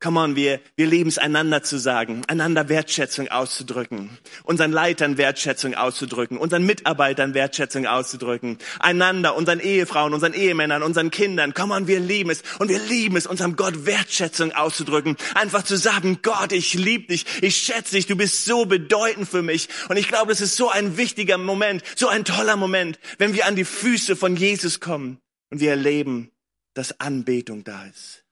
Come 0.00 0.20
on, 0.20 0.36
wir, 0.36 0.60
wir 0.76 0.86
lieben 0.86 1.08
es, 1.08 1.18
einander 1.18 1.64
zu 1.64 1.76
sagen, 1.76 2.22
einander 2.28 2.68
Wertschätzung 2.68 3.26
auszudrücken, 3.26 4.16
unseren 4.44 4.70
Leitern 4.70 5.18
Wertschätzung 5.18 5.74
auszudrücken, 5.74 6.38
unseren 6.38 6.64
Mitarbeitern 6.64 7.34
Wertschätzung 7.34 7.84
auszudrücken, 7.84 8.58
einander, 8.78 9.34
unseren 9.34 9.58
Ehefrauen, 9.58 10.14
unseren 10.14 10.34
Ehemännern, 10.34 10.84
unseren 10.84 11.10
Kindern. 11.10 11.52
Come 11.52 11.74
on, 11.74 11.88
wir 11.88 11.98
lieben 11.98 12.30
es 12.30 12.42
und 12.60 12.68
wir 12.68 12.78
lieben 12.78 13.16
es, 13.16 13.26
unserem 13.26 13.56
Gott 13.56 13.86
Wertschätzung 13.86 14.52
auszudrücken. 14.52 15.16
Einfach 15.34 15.64
zu 15.64 15.76
sagen, 15.76 16.20
Gott, 16.22 16.52
ich 16.52 16.74
liebe 16.74 17.08
dich, 17.08 17.26
ich 17.42 17.56
schätze 17.56 17.96
dich, 17.96 18.06
du 18.06 18.14
bist 18.14 18.44
so 18.44 18.66
bedeutend 18.66 19.28
für 19.28 19.42
mich. 19.42 19.68
Und 19.88 19.96
ich 19.96 20.06
glaube, 20.06 20.30
es 20.30 20.40
ist 20.40 20.54
so 20.54 20.70
ein 20.70 20.96
wichtiger 20.96 21.38
Moment, 21.38 21.82
so 21.96 22.06
ein 22.06 22.24
toller 22.24 22.54
Moment, 22.54 23.00
wenn 23.18 23.34
wir 23.34 23.46
an 23.46 23.56
die 23.56 23.64
Füße 23.64 24.14
von 24.14 24.36
Jesus 24.36 24.78
kommen 24.78 25.18
und 25.50 25.58
wir 25.58 25.70
erleben, 25.70 26.30
dass 26.74 27.00
Anbetung 27.00 27.64
da 27.64 27.84
ist. 27.86 28.27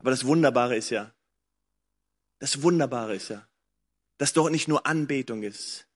Aber 0.00 0.10
das 0.10 0.24
Wunderbare 0.24 0.76
ist 0.76 0.88
ja, 0.88 1.12
das 2.38 2.62
Wunderbare 2.62 3.14
ist 3.14 3.28
ja, 3.28 3.46
dass 4.16 4.32
dort 4.32 4.50
nicht 4.50 4.66
nur 4.66 4.86
Anbetung 4.86 5.42
ist, 5.42 5.86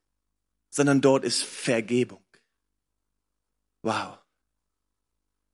sondern 0.69 1.01
dort 1.01 1.25
ist 1.25 1.43
Vergebung. 1.43 2.23
Wow. 3.81 4.19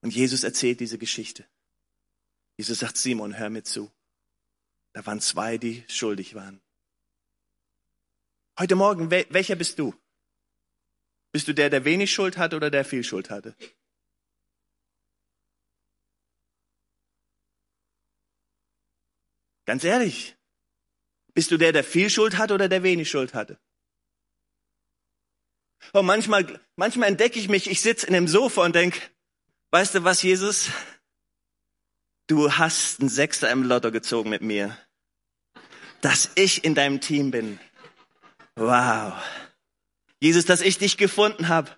Und 0.02 0.14
Jesus 0.14 0.42
erzählt 0.42 0.80
diese 0.80 0.98
Geschichte. 0.98 1.44
Jesus 2.56 2.80
sagt, 2.80 2.96
Simon, 2.96 3.38
hör 3.38 3.50
mir 3.50 3.62
zu. 3.62 3.90
Da 4.92 5.06
waren 5.06 5.20
zwei, 5.20 5.56
die 5.56 5.84
schuldig 5.86 6.34
waren. 6.34 6.60
Heute 8.58 8.74
Morgen, 8.74 9.10
welcher 9.10 9.54
bist 9.54 9.78
du? 9.78 9.94
Bist 11.30 11.46
du 11.46 11.54
der, 11.54 11.70
der 11.70 11.84
wenig 11.84 12.12
Schuld 12.12 12.36
hatte 12.36 12.56
oder 12.56 12.70
der 12.70 12.84
viel 12.84 13.04
Schuld 13.04 13.30
hatte? 13.30 13.54
Ganz 19.70 19.84
ehrlich, 19.84 20.36
bist 21.32 21.52
du 21.52 21.56
der, 21.56 21.70
der 21.70 21.84
viel 21.84 22.10
Schuld 22.10 22.38
hatte 22.38 22.54
oder 22.54 22.68
der 22.68 22.82
wenig 22.82 23.08
Schuld 23.08 23.34
hatte? 23.34 23.56
Und 25.92 26.06
manchmal, 26.06 26.58
manchmal 26.74 27.08
entdecke 27.08 27.38
ich 27.38 27.48
mich, 27.48 27.70
ich 27.70 27.80
sitze 27.80 28.04
in 28.08 28.14
dem 28.14 28.26
Sofa 28.26 28.64
und 28.64 28.74
denke, 28.74 29.00
weißt 29.70 29.94
du 29.94 30.02
was, 30.02 30.22
Jesus? 30.22 30.70
Du 32.26 32.50
hast 32.50 32.98
einen 32.98 33.08
Sechser 33.08 33.48
im 33.48 33.62
Lotto 33.62 33.92
gezogen 33.92 34.28
mit 34.30 34.42
mir. 34.42 34.76
Dass 36.00 36.32
ich 36.34 36.64
in 36.64 36.74
deinem 36.74 37.00
Team 37.00 37.30
bin. 37.30 37.60
Wow. 38.56 39.22
Jesus, 40.18 40.46
dass 40.46 40.62
ich 40.62 40.78
dich 40.78 40.96
gefunden 40.96 41.46
habe. 41.46 41.70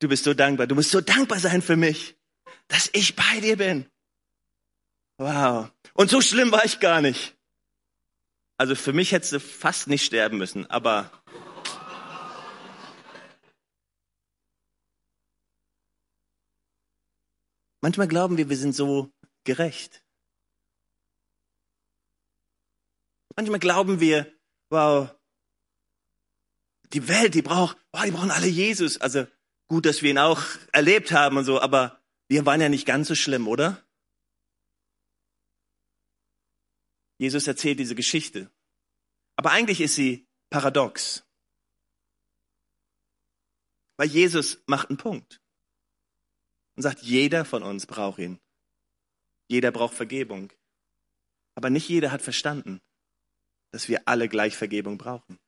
Du 0.00 0.08
bist 0.08 0.24
so 0.24 0.34
dankbar. 0.34 0.66
Du 0.66 0.74
musst 0.74 0.90
so 0.90 1.00
dankbar 1.00 1.38
sein 1.38 1.62
für 1.62 1.76
mich, 1.76 2.16
dass 2.66 2.90
ich 2.92 3.14
bei 3.14 3.38
dir 3.38 3.56
bin. 3.56 3.88
Wow. 5.20 5.70
Und 5.92 6.08
so 6.08 6.22
schlimm 6.22 6.50
war 6.50 6.64
ich 6.64 6.80
gar 6.80 7.02
nicht. 7.02 7.36
Also 8.56 8.74
für 8.74 8.94
mich 8.94 9.12
hättest 9.12 9.34
du 9.34 9.40
fast 9.40 9.86
nicht 9.86 10.02
sterben 10.02 10.38
müssen, 10.38 10.64
aber 10.70 11.12
manchmal 17.82 18.08
glauben 18.08 18.38
wir, 18.38 18.48
wir 18.48 18.56
sind 18.56 18.74
so 18.74 19.12
gerecht. 19.44 20.02
Manchmal 23.36 23.60
glauben 23.60 24.00
wir, 24.00 24.32
wow, 24.70 25.14
die 26.94 27.08
Welt, 27.08 27.34
die 27.34 27.42
braucht, 27.42 27.76
wow, 27.92 28.04
die 28.04 28.10
brauchen 28.10 28.30
alle 28.30 28.46
Jesus. 28.46 28.98
Also 28.98 29.26
gut, 29.68 29.84
dass 29.84 30.00
wir 30.00 30.12
ihn 30.12 30.18
auch 30.18 30.42
erlebt 30.72 31.12
haben 31.12 31.36
und 31.36 31.44
so, 31.44 31.60
aber 31.60 32.00
wir 32.28 32.46
waren 32.46 32.62
ja 32.62 32.70
nicht 32.70 32.86
ganz 32.86 33.08
so 33.08 33.14
schlimm, 33.14 33.48
oder? 33.48 33.84
Jesus 37.20 37.46
erzählt 37.46 37.78
diese 37.78 37.94
Geschichte. 37.94 38.50
Aber 39.36 39.50
eigentlich 39.50 39.82
ist 39.82 39.94
sie 39.94 40.26
paradox. 40.48 41.22
Weil 43.98 44.08
Jesus 44.08 44.62
macht 44.64 44.88
einen 44.88 44.96
Punkt 44.96 45.38
und 46.76 46.82
sagt, 46.82 47.02
jeder 47.02 47.44
von 47.44 47.62
uns 47.62 47.84
braucht 47.84 48.20
ihn. 48.20 48.40
Jeder 49.48 49.70
braucht 49.70 49.92
Vergebung. 49.92 50.50
Aber 51.54 51.68
nicht 51.68 51.90
jeder 51.90 52.10
hat 52.10 52.22
verstanden, 52.22 52.80
dass 53.70 53.86
wir 53.90 54.08
alle 54.08 54.26
gleich 54.26 54.56
Vergebung 54.56 54.96
brauchen. 54.96 55.38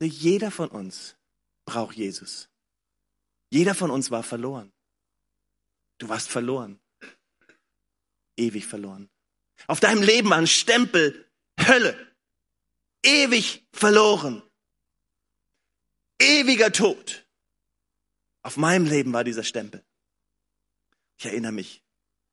Jeder 0.00 0.50
von 0.50 0.70
uns 0.70 1.14
braucht 1.66 1.94
Jesus. 1.94 2.48
Jeder 3.48 3.76
von 3.76 3.92
uns 3.92 4.10
war 4.10 4.24
verloren. 4.24 4.72
Du 5.98 6.08
warst 6.08 6.28
verloren. 6.28 6.80
Ewig 8.36 8.66
verloren. 8.66 9.08
Auf 9.66 9.80
deinem 9.80 10.02
Leben 10.02 10.30
war 10.30 10.38
ein 10.38 10.46
Stempel 10.46 11.24
Hölle. 11.60 11.96
Ewig 13.02 13.64
verloren. 13.72 14.42
Ewiger 16.20 16.72
Tod. 16.72 17.26
Auf 18.42 18.56
meinem 18.56 18.86
Leben 18.86 19.12
war 19.12 19.24
dieser 19.24 19.44
Stempel. 19.44 19.84
Ich 21.18 21.26
erinnere 21.26 21.52
mich. 21.52 21.82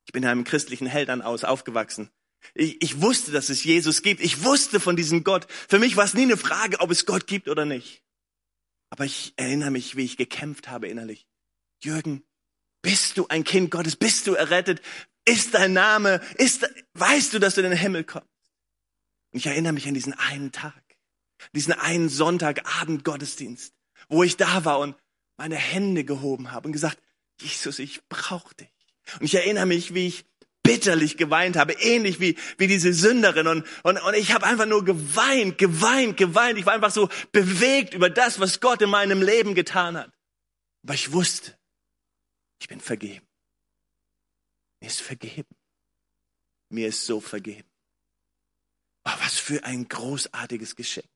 Ich 0.05 0.13
bin 0.13 0.23
in 0.23 0.29
einem 0.29 0.43
christlichen 0.43 0.87
Elternhaus 0.87 1.43
aufgewachsen. 1.43 2.09
Ich, 2.53 2.81
ich 2.81 3.01
wusste, 3.01 3.31
dass 3.31 3.49
es 3.49 3.63
Jesus 3.63 4.01
gibt. 4.01 4.21
Ich 4.21 4.43
wusste 4.43 4.79
von 4.79 4.95
diesem 4.95 5.23
Gott. 5.23 5.47
Für 5.49 5.79
mich 5.79 5.95
war 5.95 6.05
es 6.05 6.13
nie 6.13 6.23
eine 6.23 6.37
Frage, 6.37 6.79
ob 6.79 6.91
es 6.91 7.05
Gott 7.05 7.27
gibt 7.27 7.47
oder 7.47 7.65
nicht. 7.65 8.03
Aber 8.89 9.05
ich 9.05 9.33
erinnere 9.37 9.71
mich, 9.71 9.95
wie 9.95 10.03
ich 10.03 10.17
gekämpft 10.17 10.67
habe 10.67 10.87
innerlich. 10.87 11.27
Jürgen, 11.81 12.23
bist 12.81 13.17
du 13.17 13.27
ein 13.27 13.43
Kind 13.43 13.71
Gottes? 13.71 13.95
Bist 13.95 14.27
du 14.27 14.33
errettet? 14.33 14.81
Ist 15.31 15.53
dein 15.53 15.71
Name? 15.71 16.19
Ist, 16.35 16.69
weißt 16.95 17.33
du, 17.33 17.39
dass 17.39 17.55
du 17.55 17.61
in 17.61 17.69
den 17.69 17.79
Himmel 17.79 18.03
kommst? 18.03 18.27
Und 19.31 19.39
ich 19.39 19.45
erinnere 19.45 19.71
mich 19.71 19.87
an 19.87 19.93
diesen 19.93 20.13
einen 20.13 20.51
Tag, 20.51 20.83
diesen 21.53 21.71
einen 21.71 22.09
Sonntagabend 22.09 23.05
Gottesdienst, 23.05 23.73
wo 24.09 24.23
ich 24.23 24.35
da 24.35 24.65
war 24.65 24.79
und 24.79 24.95
meine 25.37 25.55
Hände 25.55 26.03
gehoben 26.03 26.51
habe 26.51 26.67
und 26.67 26.73
gesagt, 26.73 27.01
Jesus, 27.39 27.79
ich 27.79 28.01
brauche 28.09 28.53
dich. 28.55 28.67
Und 29.19 29.25
ich 29.25 29.33
erinnere 29.35 29.65
mich, 29.65 29.93
wie 29.93 30.07
ich 30.07 30.25
bitterlich 30.63 31.15
geweint 31.15 31.55
habe, 31.55 31.73
ähnlich 31.73 32.19
wie, 32.19 32.37
wie 32.57 32.67
diese 32.67 32.93
Sünderin. 32.93 33.47
Und, 33.47 33.65
und, 33.83 33.97
und 33.99 34.13
ich 34.15 34.33
habe 34.33 34.45
einfach 34.45 34.65
nur 34.65 34.83
geweint, 34.83 35.57
geweint, 35.57 36.17
geweint. 36.17 36.59
Ich 36.59 36.65
war 36.65 36.73
einfach 36.73 36.91
so 36.91 37.07
bewegt 37.31 37.93
über 37.93 38.09
das, 38.09 38.41
was 38.41 38.59
Gott 38.59 38.81
in 38.81 38.89
meinem 38.89 39.21
Leben 39.21 39.55
getan 39.55 39.97
hat. 39.97 40.11
Aber 40.83 40.93
ich 40.93 41.13
wusste, 41.13 41.57
ich 42.59 42.67
bin 42.67 42.81
vergeben. 42.81 43.25
Mir 44.81 44.87
ist 44.87 45.01
vergeben. 45.01 45.55
Mir 46.69 46.87
ist 46.87 47.05
so 47.05 47.21
vergeben. 47.21 47.69
Oh, 49.05 49.11
was 49.23 49.37
für 49.37 49.63
ein 49.63 49.87
großartiges 49.87 50.75
Geschenk. 50.75 51.07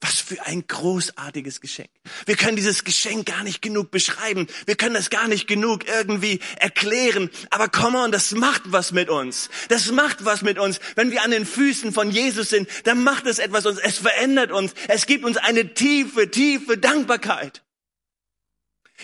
Was 0.00 0.20
für 0.20 0.44
ein 0.44 0.66
großartiges 0.66 1.60
Geschenk. 1.60 1.90
Wir 2.26 2.36
können 2.36 2.56
dieses 2.56 2.82
Geschenk 2.82 3.26
gar 3.26 3.44
nicht 3.44 3.62
genug 3.62 3.92
beschreiben. 3.92 4.48
Wir 4.66 4.76
können 4.76 4.94
das 4.94 5.10
gar 5.10 5.28
nicht 5.28 5.46
genug 5.46 5.86
irgendwie 5.86 6.40
erklären. 6.56 7.30
Aber 7.50 7.68
come 7.68 7.98
on, 7.98 8.10
das 8.10 8.32
macht 8.32 8.62
was 8.66 8.90
mit 8.90 9.08
uns. 9.08 9.48
Das 9.68 9.90
macht 9.92 10.24
was 10.24 10.42
mit 10.42 10.58
uns. 10.58 10.80
Wenn 10.96 11.12
wir 11.12 11.22
an 11.22 11.30
den 11.30 11.46
Füßen 11.46 11.92
von 11.92 12.10
Jesus 12.10 12.50
sind, 12.50 12.68
dann 12.84 13.04
macht 13.04 13.26
es 13.26 13.38
etwas 13.38 13.66
uns. 13.66 13.78
Es 13.78 13.98
verändert 13.98 14.50
uns. 14.50 14.74
Es 14.88 15.06
gibt 15.06 15.24
uns 15.24 15.36
eine 15.36 15.74
tiefe, 15.74 16.30
tiefe 16.30 16.78
Dankbarkeit. 16.78 17.62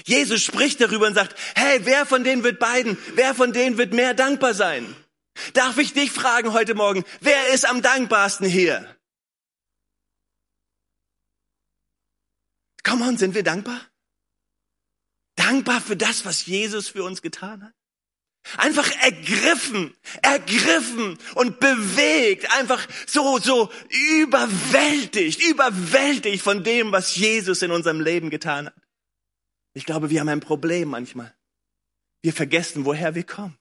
Jesus 0.04 0.42
spricht 0.42 0.80
darüber 0.80 1.06
und 1.06 1.14
sagt, 1.14 1.36
hey, 1.54 1.80
wer 1.84 2.06
von 2.06 2.24
denen 2.24 2.44
wird 2.44 2.58
beiden, 2.58 2.96
wer 3.14 3.34
von 3.34 3.52
denen 3.52 3.78
wird 3.78 3.92
mehr 3.92 4.14
dankbar 4.14 4.54
sein? 4.54 4.94
Darf 5.54 5.78
ich 5.78 5.92
dich 5.92 6.10
fragen 6.10 6.52
heute 6.52 6.74
Morgen, 6.74 7.04
wer 7.20 7.48
ist 7.48 7.68
am 7.68 7.82
dankbarsten 7.82 8.46
hier? 8.46 8.96
Come 12.84 13.04
on, 13.04 13.16
sind 13.16 13.34
wir 13.34 13.42
dankbar? 13.42 13.80
Dankbar 15.36 15.80
für 15.80 15.96
das, 15.96 16.24
was 16.24 16.46
Jesus 16.46 16.88
für 16.88 17.04
uns 17.04 17.22
getan 17.22 17.62
hat? 17.62 17.74
Einfach 18.56 18.90
ergriffen, 19.00 19.94
ergriffen 20.20 21.16
und 21.36 21.60
bewegt, 21.60 22.50
einfach 22.58 22.86
so, 23.06 23.38
so 23.38 23.70
überwältigt, 24.18 25.40
überwältigt 25.42 26.42
von 26.42 26.64
dem, 26.64 26.90
was 26.90 27.14
Jesus 27.14 27.62
in 27.62 27.70
unserem 27.70 28.00
Leben 28.00 28.30
getan 28.30 28.66
hat. 28.66 28.81
Ich 29.74 29.86
glaube, 29.86 30.10
wir 30.10 30.20
haben 30.20 30.28
ein 30.28 30.40
Problem 30.40 30.88
manchmal. 30.88 31.32
Wir 32.22 32.32
vergessen, 32.32 32.84
woher 32.84 33.14
wir 33.14 33.24
kommen. 33.24 33.56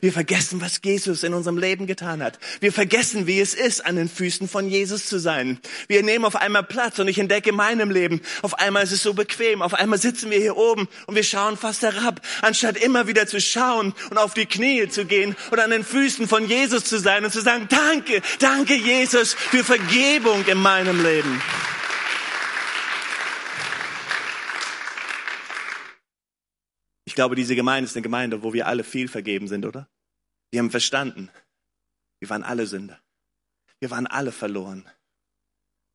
Wir 0.00 0.12
vergessen, 0.12 0.62
was 0.62 0.80
Jesus 0.82 1.22
in 1.24 1.34
unserem 1.34 1.58
Leben 1.58 1.86
getan 1.86 2.22
hat. 2.22 2.38
Wir 2.60 2.72
vergessen, 2.72 3.26
wie 3.26 3.38
es 3.38 3.52
ist, 3.52 3.84
an 3.84 3.96
den 3.96 4.08
Füßen 4.08 4.48
von 4.48 4.68
Jesus 4.68 5.06
zu 5.06 5.18
sein. 5.18 5.58
Wir 5.88 6.02
nehmen 6.02 6.24
auf 6.24 6.36
einmal 6.36 6.62
Platz 6.62 6.98
und 6.98 7.08
ich 7.08 7.18
entdecke 7.18 7.50
in 7.50 7.56
meinem 7.56 7.90
Leben, 7.90 8.22
auf 8.40 8.58
einmal 8.58 8.84
ist 8.84 8.92
es 8.92 9.02
so 9.02 9.12
bequem, 9.12 9.60
auf 9.60 9.74
einmal 9.74 9.98
sitzen 9.98 10.30
wir 10.30 10.38
hier 10.38 10.56
oben 10.56 10.88
und 11.06 11.14
wir 11.14 11.22
schauen 11.22 11.58
fast 11.58 11.82
herab, 11.82 12.22
anstatt 12.40 12.78
immer 12.78 13.06
wieder 13.06 13.26
zu 13.26 13.40
schauen 13.40 13.94
und 14.10 14.16
auf 14.16 14.32
die 14.32 14.46
Knie 14.46 14.88
zu 14.88 15.04
gehen 15.04 15.36
und 15.50 15.60
an 15.60 15.70
den 15.70 15.84
Füßen 15.84 16.28
von 16.28 16.48
Jesus 16.48 16.84
zu 16.84 16.98
sein 16.98 17.24
und 17.24 17.32
zu 17.32 17.42
sagen, 17.42 17.68
danke, 17.68 18.22
danke 18.38 18.74
Jesus 18.74 19.34
für 19.34 19.64
Vergebung 19.64 20.46
in 20.46 20.58
meinem 20.58 21.02
Leben. 21.02 21.42
Ich 27.04 27.14
glaube, 27.14 27.36
diese 27.36 27.54
Gemeinde 27.54 27.86
ist 27.86 27.96
eine 27.96 28.02
Gemeinde, 28.02 28.42
wo 28.42 28.52
wir 28.52 28.66
alle 28.66 28.84
viel 28.84 29.08
vergeben 29.08 29.48
sind, 29.48 29.66
oder? 29.66 29.88
Wir 30.50 30.60
haben 30.60 30.70
verstanden, 30.70 31.30
wir 32.20 32.30
waren 32.30 32.42
alle 32.42 32.66
Sünder. 32.66 33.00
Wir 33.80 33.90
waren 33.90 34.06
alle 34.06 34.32
verloren. 34.32 34.88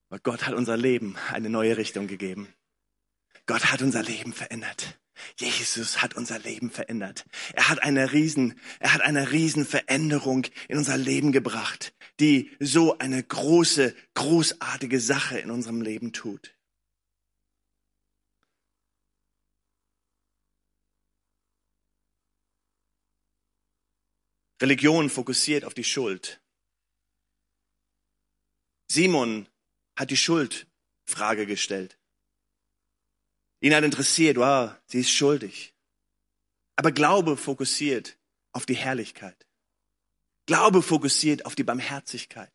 Aber 0.09 0.19
Gott 0.19 0.45
hat 0.45 0.53
unser 0.53 0.77
Leben 0.77 1.15
eine 1.31 1.49
neue 1.49 1.77
Richtung 1.77 2.07
gegeben. 2.07 2.53
Gott 3.45 3.71
hat 3.71 3.81
unser 3.81 4.03
Leben 4.03 4.33
verändert. 4.33 4.99
Jesus 5.37 6.01
hat 6.01 6.15
unser 6.15 6.39
Leben 6.39 6.69
verändert. 6.69 7.25
Er 7.53 7.69
hat 7.69 7.81
eine 7.83 8.11
riesen, 8.11 8.59
er 8.79 8.93
hat 8.93 9.01
eine 9.01 9.31
riesen 9.31 9.65
Veränderung 9.65 10.45
in 10.67 10.77
unser 10.77 10.97
Leben 10.97 11.31
gebracht, 11.31 11.93
die 12.19 12.51
so 12.59 12.97
eine 12.99 13.21
große, 13.23 13.95
großartige 14.13 14.99
Sache 14.99 15.39
in 15.39 15.51
unserem 15.51 15.81
Leben 15.81 16.13
tut. 16.13 16.55
Religion 24.61 25.09
fokussiert 25.09 25.63
auf 25.63 25.73
die 25.73 25.83
Schuld. 25.83 26.39
Simon 28.87 29.47
hat 29.95 30.09
die 30.09 30.17
Schuldfrage 30.17 31.45
gestellt. 31.45 31.97
Ihn 33.61 33.75
hat 33.75 33.83
interessiert, 33.83 34.37
wow, 34.37 34.71
sie 34.87 35.01
ist 35.01 35.11
schuldig. 35.11 35.73
Aber 36.75 36.91
Glaube 36.91 37.37
fokussiert 37.37 38.17
auf 38.51 38.65
die 38.65 38.75
Herrlichkeit. 38.75 39.45
Glaube 40.45 40.81
fokussiert 40.81 41.45
auf 41.45 41.55
die 41.55 41.63
Barmherzigkeit. 41.63 42.51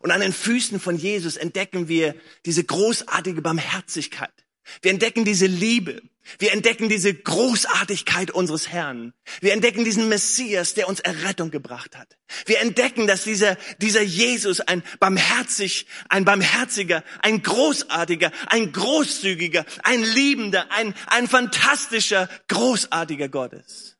Und 0.00 0.10
an 0.10 0.20
den 0.20 0.32
Füßen 0.32 0.78
von 0.80 0.96
Jesus 0.96 1.36
entdecken 1.36 1.88
wir 1.88 2.14
diese 2.44 2.64
großartige 2.64 3.42
Barmherzigkeit. 3.42 4.43
Wir 4.82 4.90
entdecken 4.90 5.24
diese 5.24 5.46
Liebe. 5.46 6.02
Wir 6.38 6.52
entdecken 6.52 6.88
diese 6.88 7.12
Großartigkeit 7.12 8.30
unseres 8.30 8.68
Herrn. 8.68 9.12
Wir 9.40 9.52
entdecken 9.52 9.84
diesen 9.84 10.08
Messias, 10.08 10.72
der 10.72 10.88
uns 10.88 11.00
Errettung 11.00 11.50
gebracht 11.50 11.96
hat. 11.96 12.16
Wir 12.46 12.60
entdecken, 12.60 13.06
dass 13.06 13.24
dieser, 13.24 13.56
dieser 13.78 14.00
Jesus 14.00 14.60
ein 14.60 14.82
barmherzig, 15.00 15.86
ein 16.08 16.24
barmherziger, 16.24 17.04
ein 17.20 17.42
großartiger, 17.42 18.32
ein 18.46 18.72
großzügiger, 18.72 19.66
ein 19.82 20.02
liebender, 20.02 20.70
ein, 20.72 20.94
ein 21.08 21.28
fantastischer, 21.28 22.28
großartiger 22.48 23.28
Gott 23.28 23.52
ist. 23.52 23.98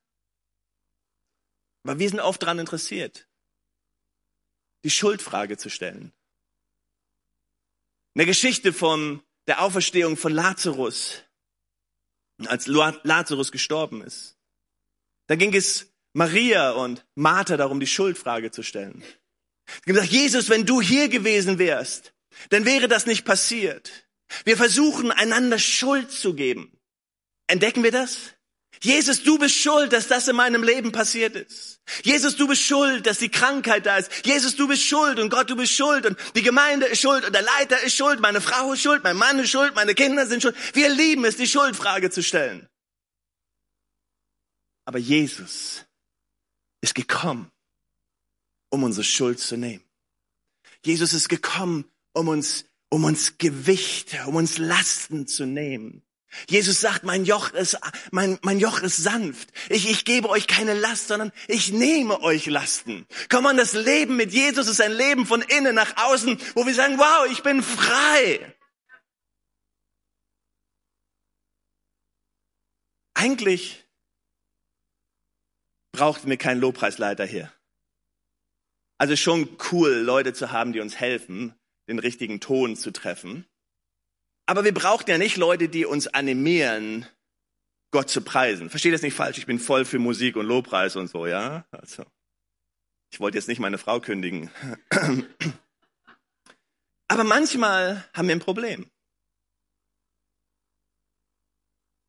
Aber 1.83 1.99
wir 1.99 2.09
sind 2.09 2.21
oft 2.21 2.43
daran 2.43 2.59
interessiert, 2.59 3.29
die 4.85 4.91
Schuldfrage 4.91 5.59
zu 5.59 5.69
stellen. 5.69 6.15
Eine 8.15 8.25
Geschichte 8.25 8.73
von 8.73 9.23
der 9.47 9.63
Auferstehung 9.63 10.17
von 10.17 10.33
Lazarus, 10.33 11.23
als 12.47 12.67
Lazarus 12.67 13.53
gestorben 13.53 14.03
ist. 14.03 14.37
Da 15.27 15.37
ging 15.37 15.55
es 15.55 15.93
Maria 16.13 16.71
und 16.73 17.05
Martha 17.15 17.57
darum, 17.57 17.81
die 17.81 17.87
Schuldfrage 17.87 18.51
zu 18.51 18.63
stellen. 18.63 19.03
Sie 19.67 19.91
haben 19.91 19.95
gesagt, 19.95 20.13
Jesus, 20.13 20.49
wenn 20.51 20.67
du 20.67 20.81
hier 20.81 21.09
gewesen 21.09 21.59
wärst, 21.59 22.15
dann 22.51 22.65
wäre 22.65 22.89
das 22.89 23.07
nicht 23.07 23.25
passiert. 23.25 24.09
Wir 24.45 24.57
versuchen 24.57 25.11
einander 25.11 25.59
Schuld 25.59 26.11
zu 26.11 26.35
geben. 26.35 26.79
Entdecken 27.47 27.83
wir 27.83 27.93
das? 27.93 28.34
Jesus, 28.85 29.23
du 29.23 29.39
bist 29.39 29.57
schuld, 29.57 29.95
dass 29.95 30.09
das 30.09 30.29
in 30.29 30.37
meinem 30.37 30.63
Leben 30.63 30.93
passiert 30.93 31.37
ist. 31.37 31.81
Jesus, 32.03 32.37
du 32.37 32.47
bist 32.47 32.61
schuld, 32.61 33.07
dass 33.07 33.19
die 33.19 33.31
Krankheit 33.31 33.87
da 33.87 33.97
ist. 33.97 34.11
Jesus, 34.27 34.57
du 34.57 34.69
bist 34.69 34.83
schuld 34.83 35.19
und 35.19 35.31
Gott, 35.31 35.49
du 35.49 35.57
bist 35.57 35.73
schuld 35.73 36.05
und 36.05 36.19
die 36.37 36.43
Gemeinde 36.43 36.85
ist 36.85 37.01
schuld 37.01 37.25
und 37.25 37.35
der 37.35 37.43
Leiter 37.43 37.83
ist 37.83 37.97
schuld, 37.97 38.21
meine 38.21 38.43
Frau 38.43 38.75
ist 38.75 38.83
schuld, 38.83 39.03
mein 39.03 39.17
Mann 39.17 39.39
ist 39.39 39.49
schuld, 39.49 39.75
meine 39.75 39.95
Kinder 39.95 40.27
sind 40.27 40.43
schuld. 40.43 40.55
Wir 40.75 40.91
lieben 40.91 41.25
es, 41.25 41.37
die 41.37 41.47
Schuldfrage 41.47 42.11
zu 42.11 42.23
stellen. 42.23 42.69
Aber 44.85 44.99
Jesus 44.99 45.87
ist 46.83 46.95
gekommen, 46.95 47.51
um 48.69 48.83
unsere 48.83 49.05
Schuld 49.05 49.41
zu 49.41 49.57
nehmen. 49.57 49.83
Jesus 50.85 51.15
ist 51.15 51.31
gekommen, 51.31 51.87
um 52.13 52.29
uns, 52.29 52.67
um 52.91 53.05
uns 53.05 53.39
Gewichte, 53.39 54.25
um 54.27 54.37
uns 54.37 54.59
Lasten 54.59 55.27
zu 55.27 55.47
nehmen. 55.47 56.03
Jesus 56.49 56.81
sagt, 56.81 57.05
mein 57.05 57.25
Joch 57.25 57.53
ist, 57.53 57.79
mein, 58.11 58.39
mein 58.43 58.59
Joch 58.59 58.83
ist 58.83 58.97
sanft. 58.97 59.51
Ich, 59.69 59.89
ich 59.89 60.05
gebe 60.05 60.29
euch 60.29 60.47
keine 60.47 60.75
Last, 60.75 61.09
sondern 61.09 61.33
ich 61.49 61.73
nehme 61.73 62.21
euch 62.23 62.47
Lasten. 62.47 63.07
Komm 63.29 63.47
an, 63.47 63.57
das 63.57 63.73
Leben 63.73 64.17
mit 64.17 64.33
Jesus 64.33 64.69
ist 64.69 64.81
ein 64.81 64.93
Leben 64.93 65.27
von 65.27 65.43
innen 65.43 65.75
nach 65.75 65.97
außen, 65.97 66.39
wo 66.55 66.67
wir 66.67 66.75
sagen, 66.75 66.99
wow, 66.99 67.27
ich 67.31 67.43
bin 67.43 67.63
frei. 67.63 68.55
Eigentlich 73.15 73.85
brauchten 75.93 76.29
wir 76.29 76.37
keinen 76.37 76.61
Lobpreisleiter 76.61 77.25
hier. 77.25 77.53
Also 78.99 79.17
schon 79.17 79.57
cool, 79.71 79.93
Leute 79.93 80.33
zu 80.33 80.53
haben, 80.53 80.73
die 80.73 80.81
uns 80.81 80.97
helfen, 80.97 81.55
den 81.89 81.99
richtigen 81.99 82.41
Ton 82.41 82.77
zu 82.77 82.91
treffen. 82.91 83.47
Aber 84.47 84.65
wir 84.65 84.75
brauchen 84.75 85.09
ja 85.09 85.19
nicht 85.19 85.37
Leute, 85.37 85.69
die 85.69 85.87
uns 85.87 86.07
animieren, 86.07 87.07
Gott 87.91 88.11
zu 88.11 88.21
preisen. 88.21 88.71
Versteht 88.71 88.93
das 88.93 89.03
nicht 89.03 89.15
falsch? 89.15 89.39
Ich 89.39 89.47
bin 89.47 89.59
voll 89.59 89.85
für 89.85 89.99
Musik 89.99 90.37
und 90.37 90.47
Lobpreis 90.47 90.97
und 90.97 91.09
so, 91.09 91.27
ja? 91.27 91.65
Also, 91.71 92.05
ich 93.11 93.21
wollte 93.21 93.39
jetzt 93.39 93.49
nicht 93.49 93.61
meine 93.61 93.79
Frau 93.79 94.01
kündigen. 94.01 94.51
Aber 97.09 97.25
manchmal 97.25 98.05
haben 98.13 98.29
wir 98.29 98.35
ein 98.35 98.41
Problem. 98.41 98.91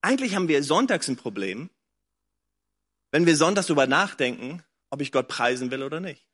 Eigentlich 0.02 0.36
haben 0.36 0.48
wir 0.48 0.64
sonntags 0.64 1.08
ein 1.08 1.16
Problem, 1.16 1.70
wenn 3.12 3.26
wir 3.26 3.36
sonntags 3.36 3.68
darüber 3.68 3.88
nachdenken, 3.88 4.64
ob 4.90 5.02
ich 5.02 5.12
Gott 5.12 5.28
preisen 5.28 5.72
will 5.72 5.84
oder 5.84 6.00
nicht. 6.00 6.26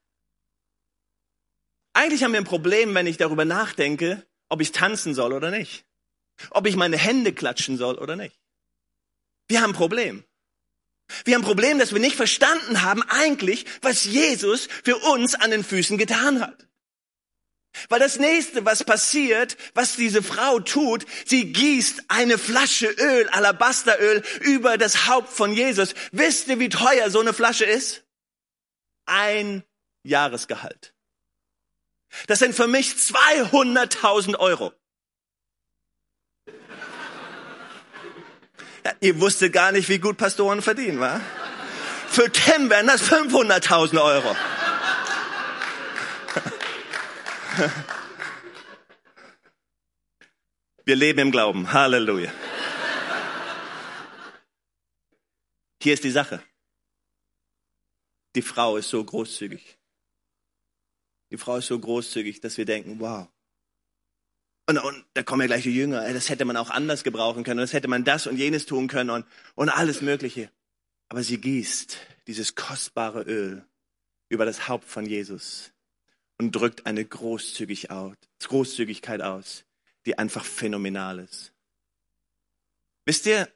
Eigentlich 1.94 2.24
haben 2.24 2.32
wir 2.32 2.40
ein 2.40 2.46
Problem, 2.46 2.96
wenn 2.96 3.08
ich 3.08 3.18
darüber 3.18 3.46
nachdenke, 3.46 4.26
ob 4.50 4.62
ich 4.62 4.72
tanzen 4.72 5.14
soll 5.14 5.34
oder 5.34 5.52
nicht. 5.52 5.86
Ob 6.50 6.68
ich 6.68 6.76
meine 6.76 6.98
Hände 6.98 7.34
klatschen 7.34 7.78
soll 7.78 7.96
oder 7.96 8.16
nicht. 8.16 8.36
Wir 9.48 9.62
haben 9.62 9.72
ein 9.72 9.76
Problem. 9.76 10.24
Wir 11.26 11.36
haben 11.36 11.42
ein 11.42 11.48
Problem, 11.48 11.80
dass 11.80 11.94
wir 11.94 12.00
nicht 12.00 12.16
verstanden 12.16 12.84
haben 12.84 13.04
eigentlich, 13.04 13.66
was 13.82 14.06
Jesus 14.06 14.68
für 14.84 14.98
uns 14.98 15.36
an 15.36 15.52
den 15.52 15.64
Füßen 15.64 15.98
getan 15.98 16.42
hat. 16.42 16.68
Weil 17.90 18.00
das 18.00 18.20
nächste, 18.20 18.66
was 18.66 18.84
passiert, 18.84 19.58
was 19.74 19.96
diese 19.96 20.22
Frau 20.22 20.60
tut, 20.60 21.06
sie 21.26 21.54
gießt 21.54 22.04
eine 22.10 22.38
Flasche 22.38 22.88
Öl, 22.88 23.30
Alabasteröl, 23.30 24.24
über 24.42 24.78
das 24.78 25.08
Haupt 25.08 25.30
von 25.30 25.54
Jesus. 25.54 25.94
Wisst 26.12 26.48
ihr, 26.50 26.60
wie 26.60 26.70
teuer 26.70 27.10
so 27.10 27.20
eine 27.20 27.34
Flasche 27.34 27.66
ist? 27.66 28.04
Ein 29.06 29.64
Jahresgehalt. 30.04 30.94
Das 32.28 32.40
sind 32.40 32.56
für 32.56 32.68
mich 32.68 32.90
200.000 32.94 34.38
Euro. 34.38 34.74
Ihr 39.00 39.20
wusstet 39.20 39.54
gar 39.54 39.72
nicht, 39.72 39.90
wie 39.90 40.00
gut 40.00 40.18
Pastoren 40.18 40.62
verdienen, 40.62 41.00
wa? 41.00 41.22
Für 42.08 42.32
Tim 42.32 42.70
wären 42.70 42.88
das 42.88 43.04
500.000 43.04 44.02
Euro. 44.02 44.36
Wir 50.84 50.96
leben 50.96 51.20
im 51.20 51.32
Glauben. 51.32 51.72
Halleluja. 51.72 52.32
Hier 55.82 55.94
ist 55.94 56.04
die 56.04 56.12
Sache. 56.12 56.44
Die 58.36 58.42
Frau 58.42 58.78
ist 58.78 58.90
so 58.90 59.04
großzügig. 59.04 59.78
Die 61.32 61.38
Frau 61.38 61.58
ist 61.58 61.68
so 61.68 61.80
großzügig, 61.80 62.42
dass 62.42 62.58
wir 62.58 62.66
denken, 62.66 63.00
wow. 63.00 63.28
Und, 64.68 64.78
und 64.78 65.06
da 65.14 65.24
kommen 65.24 65.42
ja 65.42 65.48
gleich 65.48 65.64
die 65.64 65.76
Jünger, 65.76 66.14
das 66.14 66.30
hätte 66.30 66.46
man 66.46 66.56
auch 66.56 66.70
anders 66.70 67.04
gebrauchen 67.04 67.44
können, 67.44 67.60
das 67.60 67.74
hätte 67.74 67.88
man 67.88 68.04
das 68.04 68.28
und 68.28 68.38
jenes 68.38 68.66
tun 68.66 68.88
können 68.88 69.10
und, 69.10 69.26
und 69.56 69.70
alles 69.70 70.02
Mögliche. 70.02 70.52
Aber 71.10 71.24
sie 71.24 71.40
gießt 71.40 71.98
dieses 72.28 72.56
kostbare 72.56 73.24
Öl 73.24 73.66
über 74.30 74.46
das 74.46 74.68
Haupt 74.68 74.88
von 74.88 75.06
Jesus 75.06 75.72
und 76.38 76.56
drückt 76.56 76.86
eine 76.86 77.04
Großzügig 77.04 77.92
aus, 77.92 78.16
Großzügigkeit 78.40 79.22
aus, 79.22 79.66
die 80.06 80.18
einfach 80.18 80.46
phänomenal 80.46 81.20
ist. 81.20 81.54
Wisst 83.06 83.26
ihr, 83.26 83.48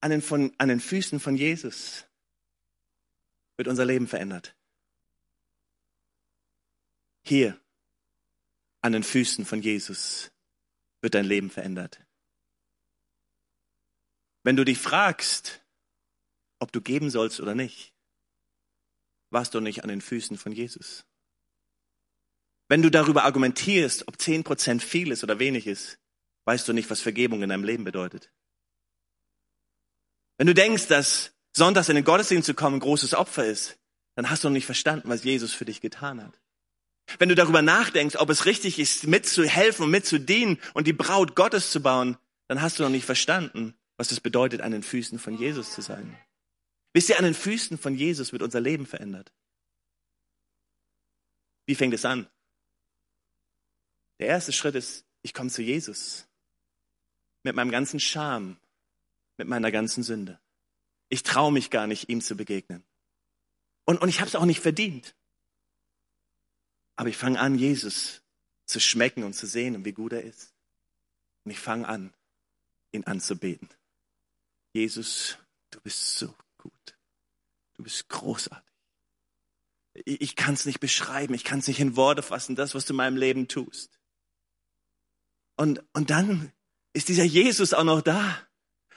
an 0.00 0.10
den, 0.10 0.22
von, 0.22 0.52
an 0.58 0.68
den 0.68 0.80
Füßen 0.80 1.20
von 1.20 1.36
Jesus 1.36 2.06
wird 3.56 3.68
unser 3.68 3.84
Leben 3.84 4.06
verändert. 4.06 4.54
Hier, 7.22 7.60
an 8.80 8.92
den 8.92 9.02
Füßen 9.02 9.44
von 9.44 9.60
Jesus, 9.60 10.30
wird 11.00 11.14
dein 11.14 11.24
Leben 11.24 11.50
verändert. 11.50 12.00
Wenn 14.42 14.56
du 14.56 14.64
dich 14.64 14.78
fragst, 14.78 15.60
ob 16.58 16.72
du 16.72 16.80
geben 16.80 17.10
sollst 17.10 17.40
oder 17.40 17.54
nicht, 17.54 17.92
warst 19.30 19.54
du 19.54 19.60
nicht 19.60 19.82
an 19.82 19.88
den 19.88 20.00
Füßen 20.00 20.38
von 20.38 20.52
Jesus. 20.52 21.04
Wenn 22.68 22.82
du 22.82 22.90
darüber 22.90 23.24
argumentierst, 23.24 24.06
ob 24.08 24.20
zehn 24.20 24.44
Prozent 24.44 24.82
viel 24.82 25.10
ist 25.10 25.24
oder 25.24 25.38
wenig 25.38 25.66
ist, 25.66 25.98
weißt 26.44 26.68
du 26.68 26.72
nicht, 26.72 26.90
was 26.90 27.00
Vergebung 27.00 27.42
in 27.42 27.48
deinem 27.48 27.64
Leben 27.64 27.84
bedeutet. 27.84 28.30
Wenn 30.38 30.46
du 30.46 30.54
denkst, 30.54 30.86
dass 30.86 31.32
sonntags 31.52 31.88
in 31.88 31.96
den 31.96 32.04
Gottesdienst 32.04 32.46
zu 32.46 32.54
kommen 32.54 32.76
ein 32.76 32.80
großes 32.80 33.14
Opfer 33.14 33.44
ist, 33.44 33.78
dann 34.14 34.30
hast 34.30 34.44
du 34.44 34.48
noch 34.48 34.54
nicht 34.54 34.66
verstanden, 34.66 35.08
was 35.08 35.24
Jesus 35.24 35.52
für 35.52 35.64
dich 35.64 35.80
getan 35.80 36.22
hat. 36.22 36.40
Wenn 37.18 37.28
du 37.28 37.34
darüber 37.34 37.62
nachdenkst, 37.62 38.16
ob 38.16 38.30
es 38.30 38.46
richtig 38.46 38.78
ist, 38.78 39.06
mitzuhelfen 39.06 39.84
und 39.84 39.90
mitzudienen 39.90 40.58
und 40.74 40.86
die 40.86 40.92
Braut 40.92 41.34
Gottes 41.34 41.70
zu 41.70 41.80
bauen, 41.80 42.16
dann 42.48 42.62
hast 42.62 42.78
du 42.78 42.82
noch 42.82 42.90
nicht 42.90 43.04
verstanden, 43.04 43.74
was 43.96 44.12
es 44.12 44.20
bedeutet, 44.20 44.60
an 44.60 44.72
den 44.72 44.82
Füßen 44.82 45.18
von 45.18 45.36
Jesus 45.36 45.72
zu 45.72 45.82
sein. 45.82 46.16
Wisst 46.92 47.08
ihr, 47.08 47.18
an 47.18 47.24
den 47.24 47.34
Füßen 47.34 47.78
von 47.78 47.94
Jesus 47.94 48.32
wird 48.32 48.42
unser 48.42 48.60
Leben 48.60 48.86
verändert. 48.86 49.32
Wie 51.66 51.74
fängt 51.74 51.94
es 51.94 52.04
an? 52.04 52.28
Der 54.18 54.28
erste 54.28 54.52
Schritt 54.52 54.74
ist, 54.74 55.04
ich 55.22 55.34
komme 55.34 55.50
zu 55.50 55.62
Jesus. 55.62 56.26
Mit 57.42 57.54
meinem 57.54 57.70
ganzen 57.70 58.00
Scham, 58.00 58.56
mit 59.36 59.48
meiner 59.48 59.70
ganzen 59.70 60.02
Sünde. 60.02 60.40
Ich 61.08 61.22
traue 61.22 61.52
mich 61.52 61.70
gar 61.70 61.86
nicht, 61.86 62.08
ihm 62.08 62.20
zu 62.20 62.36
begegnen. 62.36 62.84
Und, 63.84 64.00
und 64.00 64.08
ich 64.08 64.20
habe 64.20 64.28
es 64.28 64.36
auch 64.36 64.44
nicht 64.44 64.60
verdient. 64.60 65.14
Aber 67.00 67.08
ich 67.08 67.16
fange 67.16 67.40
an, 67.40 67.54
Jesus 67.54 68.20
zu 68.66 68.78
schmecken 68.78 69.24
und 69.24 69.32
zu 69.32 69.46
sehen 69.46 69.74
und 69.74 69.86
wie 69.86 69.92
gut 69.92 70.12
er 70.12 70.22
ist. 70.22 70.52
Und 71.46 71.50
ich 71.50 71.58
fange 71.58 71.88
an, 71.88 72.12
ihn 72.92 73.04
anzubeten. 73.04 73.70
Jesus, 74.74 75.38
du 75.70 75.80
bist 75.80 76.18
so 76.18 76.34
gut. 76.58 76.94
Du 77.72 77.84
bist 77.84 78.06
großartig. 78.10 78.70
Ich, 79.94 80.20
ich 80.20 80.36
kann 80.36 80.52
es 80.52 80.66
nicht 80.66 80.80
beschreiben, 80.80 81.32
ich 81.32 81.42
kann 81.42 81.60
es 81.60 81.68
nicht 81.68 81.80
in 81.80 81.96
Worte 81.96 82.20
fassen, 82.20 82.54
das, 82.54 82.74
was 82.74 82.84
du 82.84 82.92
in 82.92 82.98
meinem 82.98 83.16
Leben 83.16 83.48
tust. 83.48 83.98
Und, 85.56 85.82
und 85.94 86.10
dann 86.10 86.52
ist 86.92 87.08
dieser 87.08 87.24
Jesus 87.24 87.72
auch 87.72 87.84
noch 87.84 88.02
da. 88.02 88.46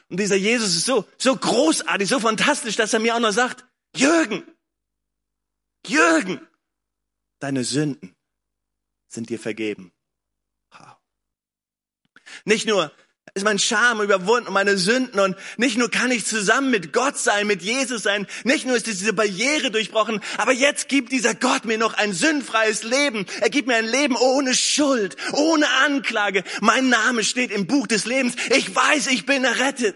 Und 0.09 0.19
dieser 0.19 0.35
Jesus 0.35 0.75
ist 0.75 0.83
so, 0.83 1.07
so 1.17 1.37
großartig, 1.37 2.09
so 2.09 2.19
fantastisch, 2.19 2.75
dass 2.75 2.91
er 2.91 2.99
mir 2.99 3.15
auch 3.15 3.21
noch 3.21 3.31
sagt, 3.31 3.63
Jürgen, 3.95 4.43
Jürgen, 5.87 6.45
deine 7.43 7.65
Sünden 7.65 8.15
sind 9.09 9.29
dir 9.29 9.37
vergeben. 9.37 9.91
Wow. 10.71 10.95
Nicht 12.45 12.65
nur, 12.65 12.91
ist 13.35 13.43
mein 13.43 13.59
Scham 13.59 14.01
überwunden 14.01 14.47
und 14.47 14.53
meine 14.53 14.77
Sünden 14.77 15.19
und 15.19 15.35
nicht 15.57 15.77
nur 15.77 15.91
kann 15.91 16.11
ich 16.11 16.25
zusammen 16.25 16.71
mit 16.71 16.93
Gott 16.93 17.17
sein, 17.17 17.45
mit 17.47 17.61
Jesus 17.61 18.03
sein, 18.03 18.27
nicht 18.43 18.65
nur 18.65 18.77
ist 18.77 18.87
diese 18.87 19.11
Barriere 19.11 19.71
durchbrochen, 19.71 20.21
aber 20.37 20.53
jetzt 20.53 20.87
gibt 20.87 21.11
dieser 21.11 21.35
Gott 21.35 21.65
mir 21.65 21.77
noch 21.77 21.95
ein 21.95 22.13
sündfreies 22.13 22.83
Leben. 22.83 23.25
Er 23.41 23.49
gibt 23.49 23.67
mir 23.67 23.75
ein 23.75 23.87
Leben 23.87 24.15
ohne 24.15 24.53
Schuld, 24.53 25.17
ohne 25.33 25.69
Anklage. 25.85 26.43
Mein 26.61 26.89
Name 26.89 27.23
steht 27.23 27.51
im 27.51 27.67
Buch 27.67 27.87
des 27.87 28.05
Lebens. 28.05 28.35
Ich 28.55 28.73
weiß, 28.73 29.07
ich 29.07 29.25
bin 29.25 29.43
errettet. 29.43 29.95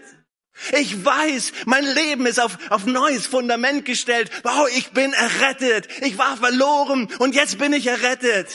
Ich 0.72 1.04
weiß, 1.04 1.52
mein 1.66 1.84
Leben 1.84 2.26
ist 2.26 2.40
auf, 2.40 2.58
auf 2.70 2.86
neues 2.86 3.26
Fundament 3.26 3.84
gestellt. 3.84 4.30
Wow, 4.42 4.68
ich 4.76 4.90
bin 4.90 5.12
errettet. 5.12 5.88
Ich 6.02 6.18
war 6.18 6.36
verloren 6.36 7.08
und 7.18 7.34
jetzt 7.34 7.58
bin 7.58 7.72
ich 7.72 7.86
errettet. 7.86 8.48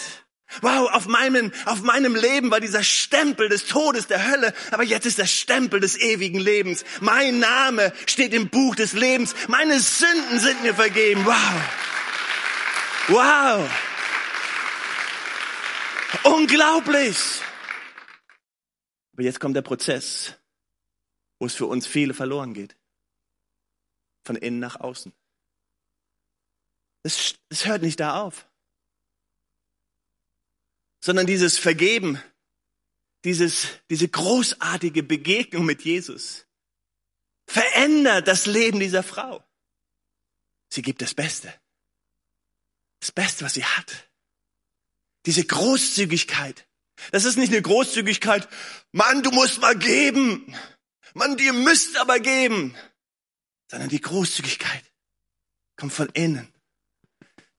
Wow, 0.62 0.92
auf 0.92 1.08
meinem, 1.08 1.52
auf 1.66 1.82
meinem 1.82 2.16
Leben 2.16 2.52
war 2.52 2.60
dieser 2.60 2.84
Stempel 2.84 3.50
des 3.50 3.66
Todes, 3.66 4.08
der 4.08 4.30
Hölle, 4.30 4.54
aber 4.72 4.84
jetzt 4.84 5.06
ist 5.06 5.18
der 5.18 5.26
Stempel 5.26 5.80
des 5.80 5.98
ewigen 5.98 6.40
Lebens. 6.40 6.86
Mein 7.00 7.40
Name 7.40 7.92
steht 8.06 8.34
im 8.34 8.50
Buch 8.50 8.76
des 8.76 8.94
Lebens. 8.94 9.34
Meine 9.48 9.80
Sünden 9.80 10.40
sind 10.40 10.62
mir 10.62 10.76
vergeben. 10.76 11.26
Wow. 11.26 11.36
Wow. 13.08 13.70
Unglaublich. 16.24 17.18
Aber 19.14 19.24
jetzt 19.24 19.40
kommt 19.40 19.56
der 19.56 19.62
Prozess, 19.62 20.36
wo 21.44 21.46
es 21.46 21.56
für 21.56 21.66
uns 21.66 21.86
viele 21.86 22.14
verloren 22.14 22.54
geht. 22.54 22.76
Von 24.24 24.38
innen 24.38 24.60
nach 24.60 24.80
außen. 24.80 25.12
Es, 27.04 27.36
es 27.50 27.66
hört 27.66 27.82
nicht 27.82 28.00
da 28.00 28.24
auf 28.24 28.48
sondern 31.04 31.28
dieses 31.28 31.58
Vergeben, 31.58 32.18
dieses, 33.26 33.68
diese 33.90 34.08
großartige 34.08 35.04
Begegnung 35.04 35.66
mit 35.66 35.82
Jesus 35.82 36.46
verändert 37.46 38.30
das 38.30 38.46
Leben 38.46 38.80
dieser 38.80 39.04
Frau. 39.04 39.44
Sie 40.70 40.82
gibt 40.82 41.02
das 41.02 41.14
Beste. 41.14 41.54
Das 43.02 43.12
Beste, 43.12 43.44
was 43.44 43.56
sie 43.56 43.66
hat. 43.66 44.10
Diese 45.26 45.44
Großzügigkeit. 45.44 46.66
Das 47.12 47.26
ist 47.26 47.36
nicht 47.36 47.52
eine 47.52 47.62
Großzügigkeit, 47.62 48.48
Mann, 48.94 49.24
du 49.24 49.32
musst 49.32 49.60
mal 49.60 49.78
geben. 49.78 50.56
Mann, 51.14 51.38
dir 51.38 51.54
müsst 51.54 51.98
aber 51.98 52.20
geben. 52.20 52.76
Sondern 53.70 53.90
die 53.90 54.02
Großzügigkeit 54.02 54.84
kommt 55.76 55.94
von 55.94 56.10
innen. 56.10 56.48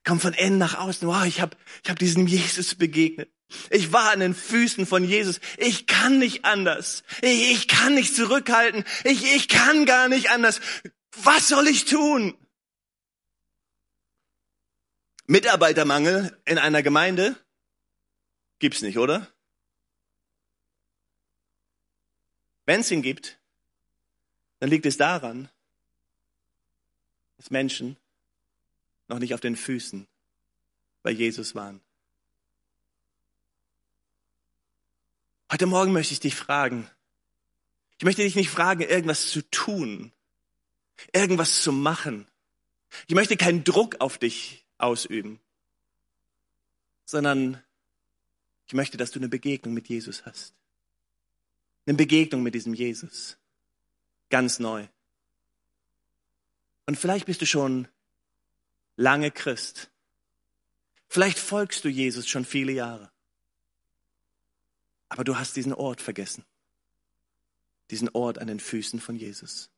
Kommt 0.04 0.22
von 0.22 0.34
innen 0.34 0.58
nach 0.58 0.78
außen. 0.78 1.08
Wow, 1.08 1.24
ich 1.24 1.40
habe 1.40 1.56
ich 1.82 1.90
hab 1.90 1.98
diesem 1.98 2.26
Jesus 2.26 2.74
begegnet. 2.74 3.30
Ich 3.70 3.92
war 3.92 4.10
an 4.10 4.20
den 4.20 4.34
Füßen 4.34 4.86
von 4.86 5.04
Jesus. 5.04 5.40
Ich 5.56 5.86
kann 5.86 6.18
nicht 6.18 6.44
anders. 6.44 7.04
Ich, 7.22 7.52
ich 7.52 7.68
kann 7.68 7.94
nicht 7.94 8.14
zurückhalten. 8.14 8.84
Ich, 9.04 9.24
ich 9.24 9.48
kann 9.48 9.86
gar 9.86 10.08
nicht 10.08 10.30
anders. 10.30 10.60
Was 11.22 11.48
soll 11.48 11.68
ich 11.68 11.84
tun? 11.84 12.36
Mitarbeitermangel 15.26 16.38
in 16.44 16.58
einer 16.58 16.82
Gemeinde 16.82 17.36
gibt's 18.58 18.82
nicht, 18.82 18.98
oder? 18.98 19.26
Wenn 22.66 22.80
es 22.80 22.90
ihn 22.90 23.02
gibt, 23.02 23.38
dann 24.64 24.70
liegt 24.70 24.86
es 24.86 24.96
daran, 24.96 25.50
dass 27.36 27.50
Menschen 27.50 27.98
noch 29.08 29.18
nicht 29.18 29.34
auf 29.34 29.40
den 29.40 29.56
Füßen 29.56 30.06
bei 31.02 31.10
Jesus 31.10 31.54
waren. 31.54 31.82
Heute 35.52 35.66
Morgen 35.66 35.92
möchte 35.92 36.14
ich 36.14 36.20
dich 36.20 36.34
fragen. 36.34 36.88
Ich 37.98 38.06
möchte 38.06 38.22
dich 38.22 38.36
nicht 38.36 38.48
fragen, 38.48 38.80
irgendwas 38.80 39.28
zu 39.28 39.42
tun, 39.50 40.12
irgendwas 41.12 41.60
zu 41.60 41.70
machen. 41.70 42.26
Ich 43.06 43.14
möchte 43.14 43.36
keinen 43.36 43.64
Druck 43.64 44.00
auf 44.00 44.16
dich 44.16 44.64
ausüben, 44.78 45.40
sondern 47.04 47.62
ich 48.66 48.72
möchte, 48.72 48.96
dass 48.96 49.10
du 49.10 49.18
eine 49.18 49.28
Begegnung 49.28 49.74
mit 49.74 49.90
Jesus 49.90 50.24
hast. 50.24 50.54
Eine 51.84 51.98
Begegnung 51.98 52.42
mit 52.42 52.54
diesem 52.54 52.72
Jesus. 52.72 53.36
Ganz 54.30 54.58
neu. 54.58 54.86
Und 56.86 56.98
vielleicht 56.98 57.26
bist 57.26 57.40
du 57.40 57.46
schon 57.46 57.88
lange 58.96 59.30
Christ. 59.30 59.90
Vielleicht 61.08 61.38
folgst 61.38 61.84
du 61.84 61.88
Jesus 61.88 62.26
schon 62.26 62.44
viele 62.44 62.72
Jahre. 62.72 63.10
Aber 65.08 65.24
du 65.24 65.36
hast 65.36 65.56
diesen 65.56 65.72
Ort 65.72 66.00
vergessen. 66.00 66.44
Diesen 67.90 68.08
Ort 68.10 68.38
an 68.38 68.48
den 68.48 68.60
Füßen 68.60 69.00
von 69.00 69.16
Jesus. 69.16 69.70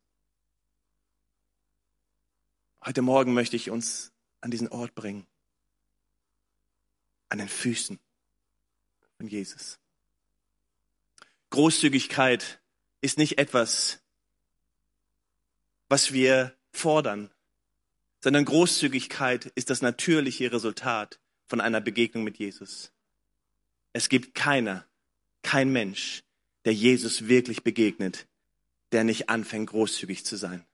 Heute 2.84 3.02
Morgen 3.02 3.34
möchte 3.34 3.56
ich 3.56 3.70
uns 3.70 4.12
an 4.40 4.50
diesen 4.50 4.68
Ort 4.68 4.94
bringen. 4.94 5.26
An 7.28 7.38
den 7.38 7.48
Füßen 7.48 7.98
von 9.16 9.26
Jesus. 9.26 9.78
Großzügigkeit 11.50 12.60
ist 13.00 13.18
nicht 13.18 13.38
etwas, 13.38 14.00
was 15.88 16.12
wir 16.12 16.54
fordern, 16.72 17.30
sondern 18.20 18.44
Großzügigkeit 18.44 19.46
ist 19.54 19.70
das 19.70 19.82
natürliche 19.82 20.50
Resultat 20.52 21.20
von 21.46 21.60
einer 21.60 21.80
Begegnung 21.80 22.24
mit 22.24 22.38
Jesus. 22.38 22.92
Es 23.92 24.08
gibt 24.08 24.34
keiner, 24.34 24.84
kein 25.42 25.70
Mensch, 25.70 26.22
der 26.64 26.74
Jesus 26.74 27.28
wirklich 27.28 27.62
begegnet, 27.62 28.26
der 28.92 29.04
nicht 29.04 29.28
anfängt, 29.28 29.70
großzügig 29.70 30.24
zu 30.24 30.36
sein. 30.36 30.66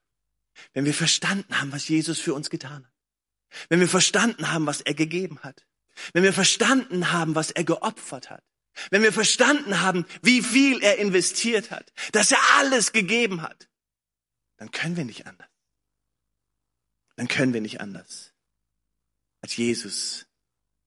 Wenn 0.73 0.85
wir 0.85 0.95
verstanden 0.95 1.61
haben, 1.61 1.73
was 1.73 1.89
Jesus 1.89 2.19
für 2.19 2.35
uns 2.35 2.51
getan 2.51 2.85
hat, 2.87 2.93
wenn 3.69 3.81
wir 3.81 3.89
verstanden 3.89 4.51
haben, 4.51 4.67
was 4.67 4.81
er 4.81 4.95
gegeben 4.95 5.39
hat, 5.43 5.67
wenn 6.15 6.23
wir 6.23 6.33
verstanden 6.33 7.13
haben, 7.13 7.35
was 7.35 7.51
er 7.51 7.65
geopfert 7.65 8.31
hat, 8.31 8.43
wenn 8.91 9.03
wir 9.03 9.13
verstanden 9.13 9.83
haben, 9.83 10.07
wie 10.23 10.41
viel 10.43 10.83
er 10.83 10.99
investiert 10.99 11.71
hat, 11.71 11.93
dass 12.13 12.33
er 12.33 12.41
alles 12.57 12.93
gegeben 12.93 13.43
hat, 13.43 13.69
dann 14.63 14.71
können 14.71 14.97
wir 14.97 15.05
nicht 15.05 15.27
anders. 15.27 15.49
Dann 17.17 17.27
können 17.27 17.53
wir 17.53 17.61
nicht 17.61 17.81
anders, 17.81 18.33
als 19.41 19.57
Jesus 19.57 20.25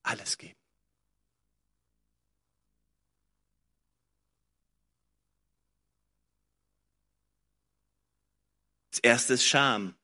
alles 0.02 0.38
geben. 0.38 0.56
Das 8.92 9.00
erste 9.00 9.34
ist 9.34 9.44
Scham, 9.44 9.94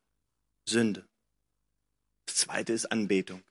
Sünde. 0.67 1.09
Das 2.27 2.37
zweite 2.37 2.75
ist 2.75 2.93
Anbetung. 2.93 3.43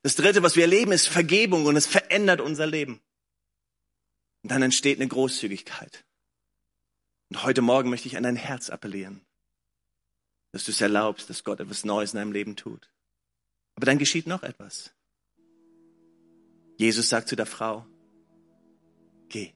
Das 0.00 0.16
dritte, 0.16 0.42
was 0.42 0.56
wir 0.56 0.62
erleben, 0.62 0.92
ist 0.92 1.08
Vergebung 1.08 1.66
und 1.66 1.76
es 1.76 1.86
verändert 1.86 2.40
unser 2.40 2.66
Leben. 2.66 3.02
Und 4.42 4.50
dann 4.50 4.62
entsteht 4.62 4.98
eine 4.98 5.08
Großzügigkeit. 5.08 6.06
Und 7.30 7.42
heute 7.42 7.60
Morgen 7.60 7.90
möchte 7.90 8.08
ich 8.08 8.16
an 8.16 8.22
dein 8.22 8.36
Herz 8.36 8.70
appellieren, 8.70 9.20
dass 10.52 10.64
du 10.64 10.70
es 10.70 10.80
erlaubst, 10.80 11.28
dass 11.28 11.44
Gott 11.44 11.60
etwas 11.60 11.84
Neues 11.84 12.12
in 12.12 12.18
deinem 12.18 12.32
Leben 12.32 12.56
tut. 12.56 12.90
Aber 13.74 13.86
dann 13.86 13.98
geschieht 13.98 14.26
noch 14.26 14.42
etwas. 14.42 14.92
Jesus 16.78 17.08
sagt 17.08 17.28
zu 17.28 17.36
der 17.36 17.46
Frau, 17.46 17.84
geh. 19.28 19.52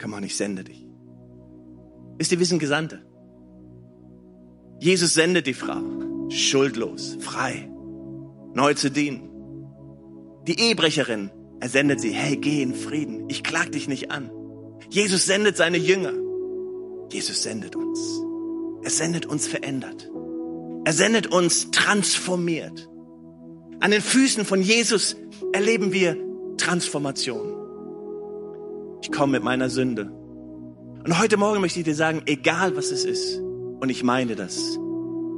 Komm 0.00 0.14
on, 0.14 0.24
ich 0.24 0.36
sende 0.36 0.64
dich. 0.64 0.84
Wisst 2.16 2.32
ihr, 2.32 2.38
wir 2.38 2.46
sind 2.46 2.58
Gesandte. 2.58 3.04
Jesus 4.80 5.14
sendet 5.14 5.46
die 5.46 5.54
Frau, 5.54 5.82
schuldlos, 6.30 7.16
frei, 7.20 7.68
neu 8.54 8.74
zu 8.74 8.90
dienen. 8.90 9.28
Die 10.46 10.58
Ehebrecherin, 10.58 11.30
er 11.60 11.68
sendet 11.68 12.00
sie, 12.00 12.12
hey, 12.12 12.36
geh 12.36 12.62
in 12.62 12.74
Frieden, 12.74 13.28
ich 13.28 13.44
klag 13.44 13.70
dich 13.70 13.88
nicht 13.88 14.10
an. 14.10 14.30
Jesus 14.90 15.26
sendet 15.26 15.56
seine 15.56 15.76
Jünger. 15.76 16.12
Jesus 17.12 17.42
sendet 17.42 17.76
uns. 17.76 17.98
Er 18.82 18.90
sendet 18.90 19.26
uns 19.26 19.46
verändert. 19.46 20.10
Er 20.84 20.92
sendet 20.92 21.26
uns 21.26 21.70
transformiert. 21.70 22.88
An 23.80 23.90
den 23.90 24.00
Füßen 24.00 24.44
von 24.44 24.62
Jesus 24.62 25.16
erleben 25.52 25.92
wir 25.92 26.16
Transformation. 26.56 27.54
Ich 29.02 29.12
komme 29.12 29.32
mit 29.32 29.44
meiner 29.44 29.68
Sünde. 29.68 30.10
Und 31.04 31.18
heute 31.18 31.36
Morgen 31.36 31.60
möchte 31.60 31.78
ich 31.78 31.84
dir 31.84 31.94
sagen, 31.94 32.22
egal 32.26 32.76
was 32.76 32.90
es 32.90 33.04
ist, 33.04 33.38
und 33.80 33.90
ich 33.90 34.02
meine 34.02 34.34
das, 34.34 34.78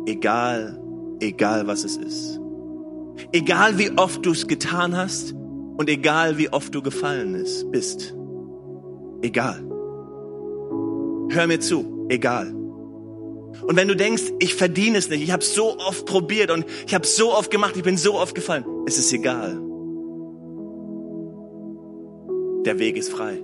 egal, 0.07 0.81
egal 1.21 1.67
was 1.67 1.85
es 1.85 1.97
ist, 1.97 2.41
egal 3.33 3.79
wie 3.79 3.91
oft 3.99 4.25
du 4.25 4.31
es 4.31 4.47
getan 4.47 4.97
hast 4.97 5.33
und 5.33 5.89
egal 5.89 6.39
wie 6.39 6.53
oft 6.53 6.75
du 6.75 6.83
gefallen 6.83 7.45
bist, 7.71 8.15
egal. 9.23 9.63
Hör 11.31 11.47
mir 11.47 11.61
zu, 11.61 12.07
egal. 12.09 12.55
Und 13.63 13.77
wenn 13.77 13.89
du 13.89 13.97
denkst, 13.97 14.33
ich 14.39 14.55
verdiene 14.55 14.99
es 14.99 15.09
nicht, 15.09 15.23
ich 15.23 15.33
habe 15.33 15.45
so 15.45 15.79
oft 15.79 16.07
probiert 16.07 16.51
und 16.51 16.65
ich 16.87 16.95
habe 16.95 17.07
so 17.07 17.33
oft 17.33 17.51
gemacht, 17.51 17.77
ich 17.77 17.83
bin 17.83 17.97
so 17.97 18.15
oft 18.15 18.35
gefallen, 18.35 18.65
es 18.87 18.99
ist 18.99 19.13
egal. 19.13 19.61
Der 22.65 22.79
Weg 22.79 22.97
ist 22.97 23.11
frei. 23.11 23.43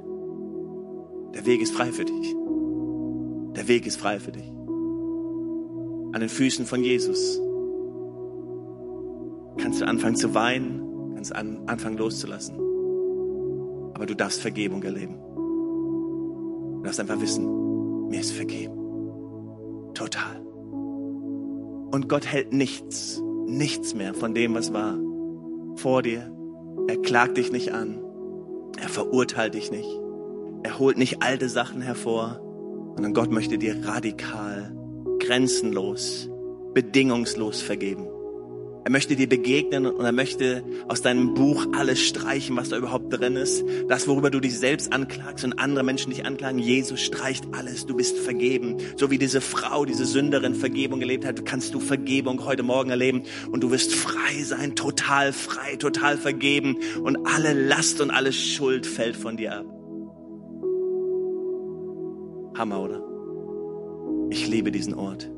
Der 1.34 1.46
Weg 1.46 1.60
ist 1.60 1.72
frei 1.72 1.92
für 1.92 2.04
dich. 2.04 2.34
Der 3.56 3.68
Weg 3.68 3.86
ist 3.86 3.96
frei 3.98 4.18
für 4.18 4.32
dich. 4.32 4.48
An 6.12 6.20
den 6.20 6.28
Füßen 6.28 6.66
von 6.66 6.82
Jesus 6.82 7.40
kannst 9.58 9.80
du 9.80 9.86
anfangen 9.86 10.16
zu 10.16 10.34
weinen, 10.34 11.14
kannst 11.14 11.34
an, 11.34 11.62
anfangen 11.66 11.98
loszulassen. 11.98 12.56
Aber 13.94 14.06
du 14.06 14.14
darfst 14.14 14.40
Vergebung 14.40 14.82
erleben. 14.82 15.25
Du 16.86 16.88
darfst 16.90 17.00
einfach 17.00 17.20
wissen, 17.20 18.06
mir 18.10 18.20
ist 18.20 18.30
vergeben. 18.30 18.76
Total. 19.92 20.40
Und 21.90 22.08
Gott 22.08 22.24
hält 22.24 22.52
nichts, 22.52 23.20
nichts 23.48 23.92
mehr 23.92 24.14
von 24.14 24.34
dem, 24.34 24.54
was 24.54 24.72
war, 24.72 24.96
vor 25.74 26.02
dir. 26.02 26.32
Er 26.86 26.96
klagt 26.98 27.38
dich 27.38 27.50
nicht 27.50 27.72
an. 27.72 27.98
Er 28.80 28.88
verurteilt 28.88 29.54
dich 29.54 29.72
nicht. 29.72 29.88
Er 30.62 30.78
holt 30.78 30.96
nicht 30.96 31.24
alte 31.24 31.48
Sachen 31.48 31.80
hervor, 31.80 32.40
sondern 32.94 33.14
Gott 33.14 33.32
möchte 33.32 33.58
dir 33.58 33.84
radikal, 33.84 34.72
grenzenlos, 35.18 36.30
bedingungslos 36.72 37.62
vergeben. 37.62 38.06
Er 38.86 38.92
möchte 38.92 39.16
dir 39.16 39.28
begegnen 39.28 39.84
und 39.84 40.04
er 40.04 40.12
möchte 40.12 40.62
aus 40.86 41.02
deinem 41.02 41.34
Buch 41.34 41.66
alles 41.72 42.00
streichen, 42.00 42.56
was 42.56 42.68
da 42.68 42.76
überhaupt 42.76 43.12
drin 43.12 43.34
ist. 43.34 43.64
Das, 43.88 44.06
worüber 44.06 44.30
du 44.30 44.38
dich 44.38 44.56
selbst 44.56 44.92
anklagst 44.92 45.44
und 45.44 45.54
andere 45.54 45.82
Menschen 45.82 46.10
dich 46.10 46.24
anklagen. 46.24 46.60
Jesus 46.60 47.00
streicht 47.00 47.46
alles. 47.50 47.86
Du 47.86 47.96
bist 47.96 48.16
vergeben. 48.16 48.76
So 48.94 49.10
wie 49.10 49.18
diese 49.18 49.40
Frau, 49.40 49.84
diese 49.86 50.04
Sünderin 50.04 50.54
Vergebung 50.54 51.00
gelebt 51.00 51.24
hat, 51.24 51.44
kannst 51.44 51.74
du 51.74 51.80
Vergebung 51.80 52.44
heute 52.44 52.62
Morgen 52.62 52.90
erleben 52.90 53.24
und 53.50 53.64
du 53.64 53.72
wirst 53.72 53.92
frei 53.92 54.40
sein, 54.44 54.76
total 54.76 55.32
frei, 55.32 55.74
total 55.74 56.16
vergeben 56.16 56.76
und 57.02 57.26
alle 57.26 57.54
Last 57.54 58.00
und 58.00 58.12
alle 58.12 58.32
Schuld 58.32 58.86
fällt 58.86 59.16
von 59.16 59.36
dir 59.36 59.52
ab. 59.52 59.66
Hammer, 62.56 62.80
oder? 62.80 63.02
Ich 64.30 64.46
liebe 64.46 64.70
diesen 64.70 64.94
Ort. 64.94 65.28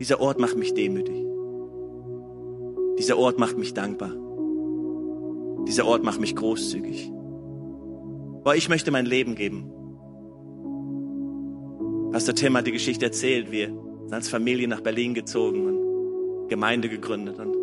Dieser 0.00 0.18
Ort 0.18 0.40
macht 0.40 0.56
mich 0.56 0.74
demütig. 0.74 1.23
Dieser 2.98 3.18
Ort 3.18 3.38
macht 3.38 3.58
mich 3.58 3.74
dankbar. 3.74 4.12
Dieser 5.66 5.86
Ort 5.86 6.04
macht 6.04 6.20
mich 6.20 6.36
großzügig. 6.36 7.10
Boah, 8.44 8.54
ich 8.54 8.68
möchte 8.68 8.90
mein 8.90 9.06
Leben 9.06 9.34
geben. 9.34 9.70
Pastor 12.12 12.34
Tim 12.34 12.56
hat 12.56 12.66
die 12.66 12.72
Geschichte 12.72 13.06
erzählt. 13.06 13.50
Wir 13.50 13.68
sind 13.68 14.14
als 14.14 14.28
Familie 14.28 14.68
nach 14.68 14.80
Berlin 14.80 15.14
gezogen 15.14 15.66
und 15.66 16.48
Gemeinde 16.48 16.88
gegründet. 16.88 17.38
Und 17.38 17.54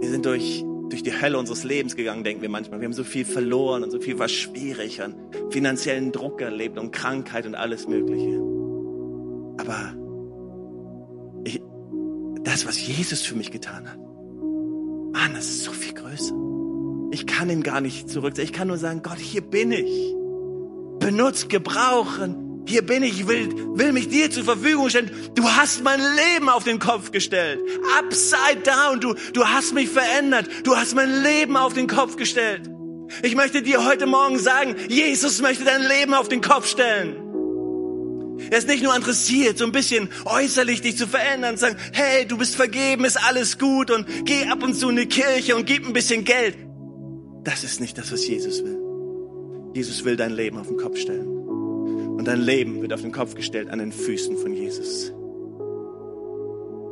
wir 0.00 0.08
sind 0.08 0.24
durch 0.24 0.64
durch 0.88 1.02
die 1.02 1.20
Hölle 1.20 1.38
unseres 1.38 1.64
Lebens 1.64 1.96
gegangen, 1.96 2.24
denken 2.24 2.42
wir 2.42 2.48
manchmal. 2.48 2.80
Wir 2.80 2.86
haben 2.86 2.92
so 2.92 3.04
viel 3.04 3.24
verloren 3.24 3.82
und 3.82 3.90
so 3.90 3.98
viel 3.98 4.18
war 4.18 4.28
schwierig 4.28 5.00
und 5.02 5.16
finanziellen 5.52 6.12
Druck 6.12 6.40
erlebt 6.40 6.78
und 6.78 6.92
Krankheit 6.92 7.46
und 7.46 7.54
alles 7.54 7.88
Mögliche. 7.88 8.36
Aber 9.58 9.94
ich, 11.44 11.60
das, 12.44 12.66
was 12.66 12.86
Jesus 12.86 13.22
für 13.22 13.34
mich 13.34 13.50
getan 13.50 13.90
hat, 13.90 13.98
Mann, 15.16 15.32
das 15.32 15.46
ist 15.46 15.64
so 15.64 15.72
viel 15.72 15.94
größer. 15.94 16.34
Ich 17.10 17.26
kann 17.26 17.48
ihm 17.48 17.62
gar 17.62 17.80
nicht 17.80 18.10
zurück. 18.10 18.36
Ich 18.36 18.52
kann 18.52 18.68
nur 18.68 18.76
sagen, 18.76 19.00
Gott, 19.02 19.18
hier 19.18 19.40
bin 19.40 19.72
ich. 19.72 20.14
Benutzt, 20.98 21.48
gebrauchen. 21.48 22.64
Hier 22.68 22.84
bin 22.84 23.02
ich, 23.02 23.20
ich 23.20 23.28
will, 23.28 23.48
will 23.78 23.92
mich 23.92 24.08
dir 24.08 24.30
zur 24.30 24.44
Verfügung 24.44 24.90
stellen. 24.90 25.10
Du 25.34 25.44
hast 25.44 25.82
mein 25.82 26.00
Leben 26.00 26.50
auf 26.50 26.64
den 26.64 26.78
Kopf 26.78 27.12
gestellt. 27.12 27.60
Upside 27.98 28.60
down. 28.62 29.00
Du, 29.00 29.14
du 29.32 29.46
hast 29.46 29.72
mich 29.72 29.88
verändert. 29.88 30.50
Du 30.64 30.76
hast 30.76 30.94
mein 30.94 31.22
Leben 31.22 31.56
auf 31.56 31.72
den 31.72 31.86
Kopf 31.86 32.16
gestellt. 32.16 32.68
Ich 33.22 33.34
möchte 33.36 33.62
dir 33.62 33.86
heute 33.86 34.04
Morgen 34.04 34.38
sagen, 34.38 34.76
Jesus 34.88 35.40
möchte 35.40 35.64
dein 35.64 35.82
Leben 35.82 36.12
auf 36.12 36.28
den 36.28 36.42
Kopf 36.42 36.66
stellen. 36.66 37.16
Er 38.50 38.58
ist 38.58 38.68
nicht 38.68 38.82
nur 38.82 38.94
interessiert, 38.94 39.58
so 39.58 39.64
ein 39.64 39.72
bisschen 39.72 40.08
äußerlich 40.24 40.80
dich 40.80 40.96
zu 40.96 41.06
verändern 41.06 41.52
und 41.52 41.58
sagen, 41.58 41.76
hey, 41.92 42.26
du 42.26 42.36
bist 42.36 42.56
vergeben, 42.56 43.04
ist 43.04 43.16
alles 43.16 43.58
gut 43.58 43.90
und 43.90 44.06
geh 44.24 44.44
ab 44.44 44.62
und 44.62 44.74
zu 44.74 44.90
in 44.90 44.96
die 44.96 45.06
Kirche 45.06 45.56
und 45.56 45.66
gib 45.66 45.86
ein 45.86 45.92
bisschen 45.92 46.24
Geld. 46.24 46.56
Das 47.44 47.64
ist 47.64 47.80
nicht 47.80 47.96
das, 47.96 48.12
was 48.12 48.26
Jesus 48.26 48.62
will. 48.64 48.76
Jesus 49.74 50.04
will 50.04 50.16
dein 50.16 50.32
Leben 50.32 50.58
auf 50.58 50.68
den 50.68 50.76
Kopf 50.76 50.98
stellen. 50.98 51.26
Und 51.26 52.24
dein 52.26 52.40
Leben 52.40 52.80
wird 52.80 52.92
auf 52.92 53.02
den 53.02 53.12
Kopf 53.12 53.34
gestellt 53.34 53.68
an 53.68 53.78
den 53.78 53.92
Füßen 53.92 54.36
von 54.36 54.52
Jesus. 54.52 55.12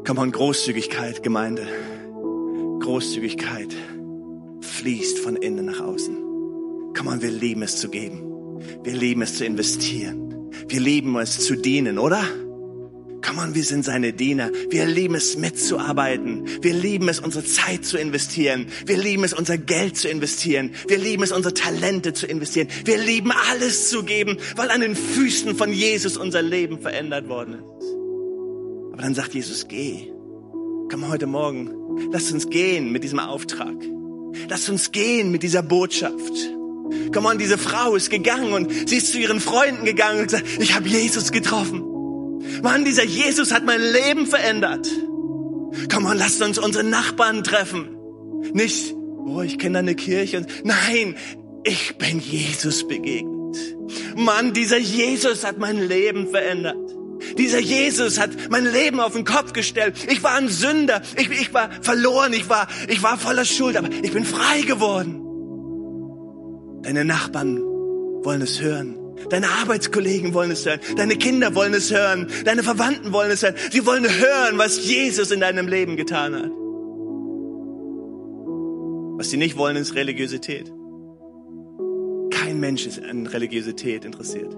Komm 0.06 0.18
on, 0.18 0.30
Großzügigkeit, 0.30 1.22
Gemeinde. 1.22 1.66
Großzügigkeit 2.80 3.74
fließt 4.60 5.18
von 5.18 5.36
innen 5.36 5.64
nach 5.64 5.80
außen. 5.80 6.14
Komm 6.96 7.06
on, 7.06 7.22
wir 7.22 7.30
lieben 7.30 7.62
es 7.62 7.78
zu 7.78 7.88
geben. 7.88 8.60
Wir 8.82 8.94
lieben 8.94 9.22
es 9.22 9.38
zu 9.38 9.44
investieren. 9.46 10.23
Wir 10.68 10.80
lieben 10.80 11.16
es 11.16 11.40
zu 11.40 11.56
dienen, 11.56 11.98
oder? 11.98 12.24
Komm 13.24 13.38
on, 13.38 13.54
wir 13.54 13.64
sind 13.64 13.84
seine 13.84 14.12
Diener. 14.12 14.50
Wir 14.68 14.84
lieben 14.84 15.14
es 15.14 15.38
mitzuarbeiten. 15.38 16.46
Wir 16.60 16.74
lieben 16.74 17.08
es, 17.08 17.20
unsere 17.20 17.44
Zeit 17.44 17.84
zu 17.84 17.96
investieren. 17.96 18.66
Wir 18.84 18.98
lieben 18.98 19.24
es, 19.24 19.32
unser 19.32 19.56
Geld 19.56 19.96
zu 19.96 20.08
investieren. 20.08 20.72
Wir 20.88 20.98
lieben 20.98 21.22
es, 21.22 21.32
unsere 21.32 21.54
Talente 21.54 22.12
zu 22.12 22.26
investieren. 22.26 22.68
Wir 22.84 22.98
lieben 22.98 23.32
alles 23.50 23.88
zu 23.88 24.02
geben, 24.02 24.36
weil 24.56 24.70
an 24.70 24.82
den 24.82 24.94
Füßen 24.94 25.56
von 25.56 25.72
Jesus 25.72 26.18
unser 26.18 26.42
Leben 26.42 26.78
verändert 26.80 27.28
worden 27.28 27.54
ist. 27.54 27.94
Aber 28.92 29.02
dann 29.02 29.14
sagt 29.14 29.34
Jesus, 29.34 29.68
geh. 29.68 30.10
Komm 30.90 31.08
heute 31.08 31.26
Morgen, 31.26 32.10
lass 32.12 32.30
uns 32.30 32.50
gehen 32.50 32.92
mit 32.92 33.04
diesem 33.04 33.18
Auftrag. 33.18 33.74
Lass 34.50 34.68
uns 34.68 34.92
gehen 34.92 35.30
mit 35.32 35.42
dieser 35.42 35.62
Botschaft. 35.62 36.52
Komm 37.12 37.26
on, 37.26 37.38
diese 37.38 37.58
Frau 37.58 37.94
ist 37.94 38.10
gegangen 38.10 38.52
und 38.52 38.88
sie 38.88 38.96
ist 38.96 39.12
zu 39.12 39.18
ihren 39.18 39.40
Freunden 39.40 39.84
gegangen 39.84 40.20
und 40.20 40.24
gesagt, 40.24 40.44
ich 40.58 40.74
habe 40.74 40.88
Jesus 40.88 41.32
getroffen. 41.32 41.82
Mann, 42.62 42.84
dieser 42.84 43.04
Jesus 43.04 43.52
hat 43.52 43.64
mein 43.64 43.80
Leben 43.80 44.26
verändert. 44.26 44.86
Komm 45.92 46.06
on, 46.06 46.18
lasst 46.18 46.42
uns 46.42 46.58
unsere 46.58 46.84
Nachbarn 46.84 47.42
treffen. 47.42 47.96
Nicht, 48.52 48.94
oh, 49.26 49.40
ich 49.42 49.58
kenne 49.58 49.78
eine 49.78 49.94
Kirche. 49.94 50.38
Und, 50.38 50.48
nein, 50.64 51.16
ich 51.64 51.96
bin 51.96 52.20
Jesus 52.20 52.86
begegnet. 52.86 53.56
Mann, 54.16 54.52
dieser 54.52 54.78
Jesus 54.78 55.44
hat 55.44 55.58
mein 55.58 55.88
Leben 55.88 56.28
verändert. 56.28 56.76
Dieser 57.38 57.58
Jesus 57.58 58.18
hat 58.20 58.30
mein 58.50 58.70
Leben 58.70 59.00
auf 59.00 59.14
den 59.14 59.24
Kopf 59.24 59.52
gestellt. 59.52 59.96
Ich 60.10 60.22
war 60.22 60.34
ein 60.34 60.48
Sünder. 60.48 61.00
Ich, 61.16 61.30
ich 61.30 61.54
war 61.54 61.70
verloren. 61.80 62.32
Ich 62.32 62.48
war, 62.48 62.68
ich 62.88 63.02
war 63.02 63.16
voller 63.18 63.44
Schuld. 63.44 63.76
Aber 63.76 63.88
ich 64.02 64.12
bin 64.12 64.24
frei 64.24 64.62
geworden. 64.62 65.23
Deine 66.84 67.04
Nachbarn 67.04 67.62
wollen 68.24 68.42
es 68.42 68.60
hören. 68.60 68.96
Deine 69.30 69.48
Arbeitskollegen 69.48 70.34
wollen 70.34 70.50
es 70.50 70.66
hören. 70.66 70.80
Deine 70.96 71.16
Kinder 71.16 71.54
wollen 71.54 71.74
es 71.74 71.90
hören. 71.90 72.28
Deine 72.44 72.62
Verwandten 72.62 73.12
wollen 73.12 73.30
es 73.30 73.42
hören. 73.42 73.54
Sie 73.70 73.86
wollen 73.86 74.04
hören, 74.04 74.58
was 74.58 74.86
Jesus 74.86 75.30
in 75.30 75.40
deinem 75.40 75.66
Leben 75.66 75.96
getan 75.96 76.34
hat. 76.34 76.50
Was 79.18 79.30
sie 79.30 79.36
nicht 79.36 79.56
wollen, 79.56 79.76
ist 79.76 79.94
Religiosität. 79.94 80.72
Kein 82.30 82.60
Mensch 82.60 82.86
ist 82.86 83.02
an 83.02 83.26
Religiosität 83.26 84.04
interessiert. 84.04 84.54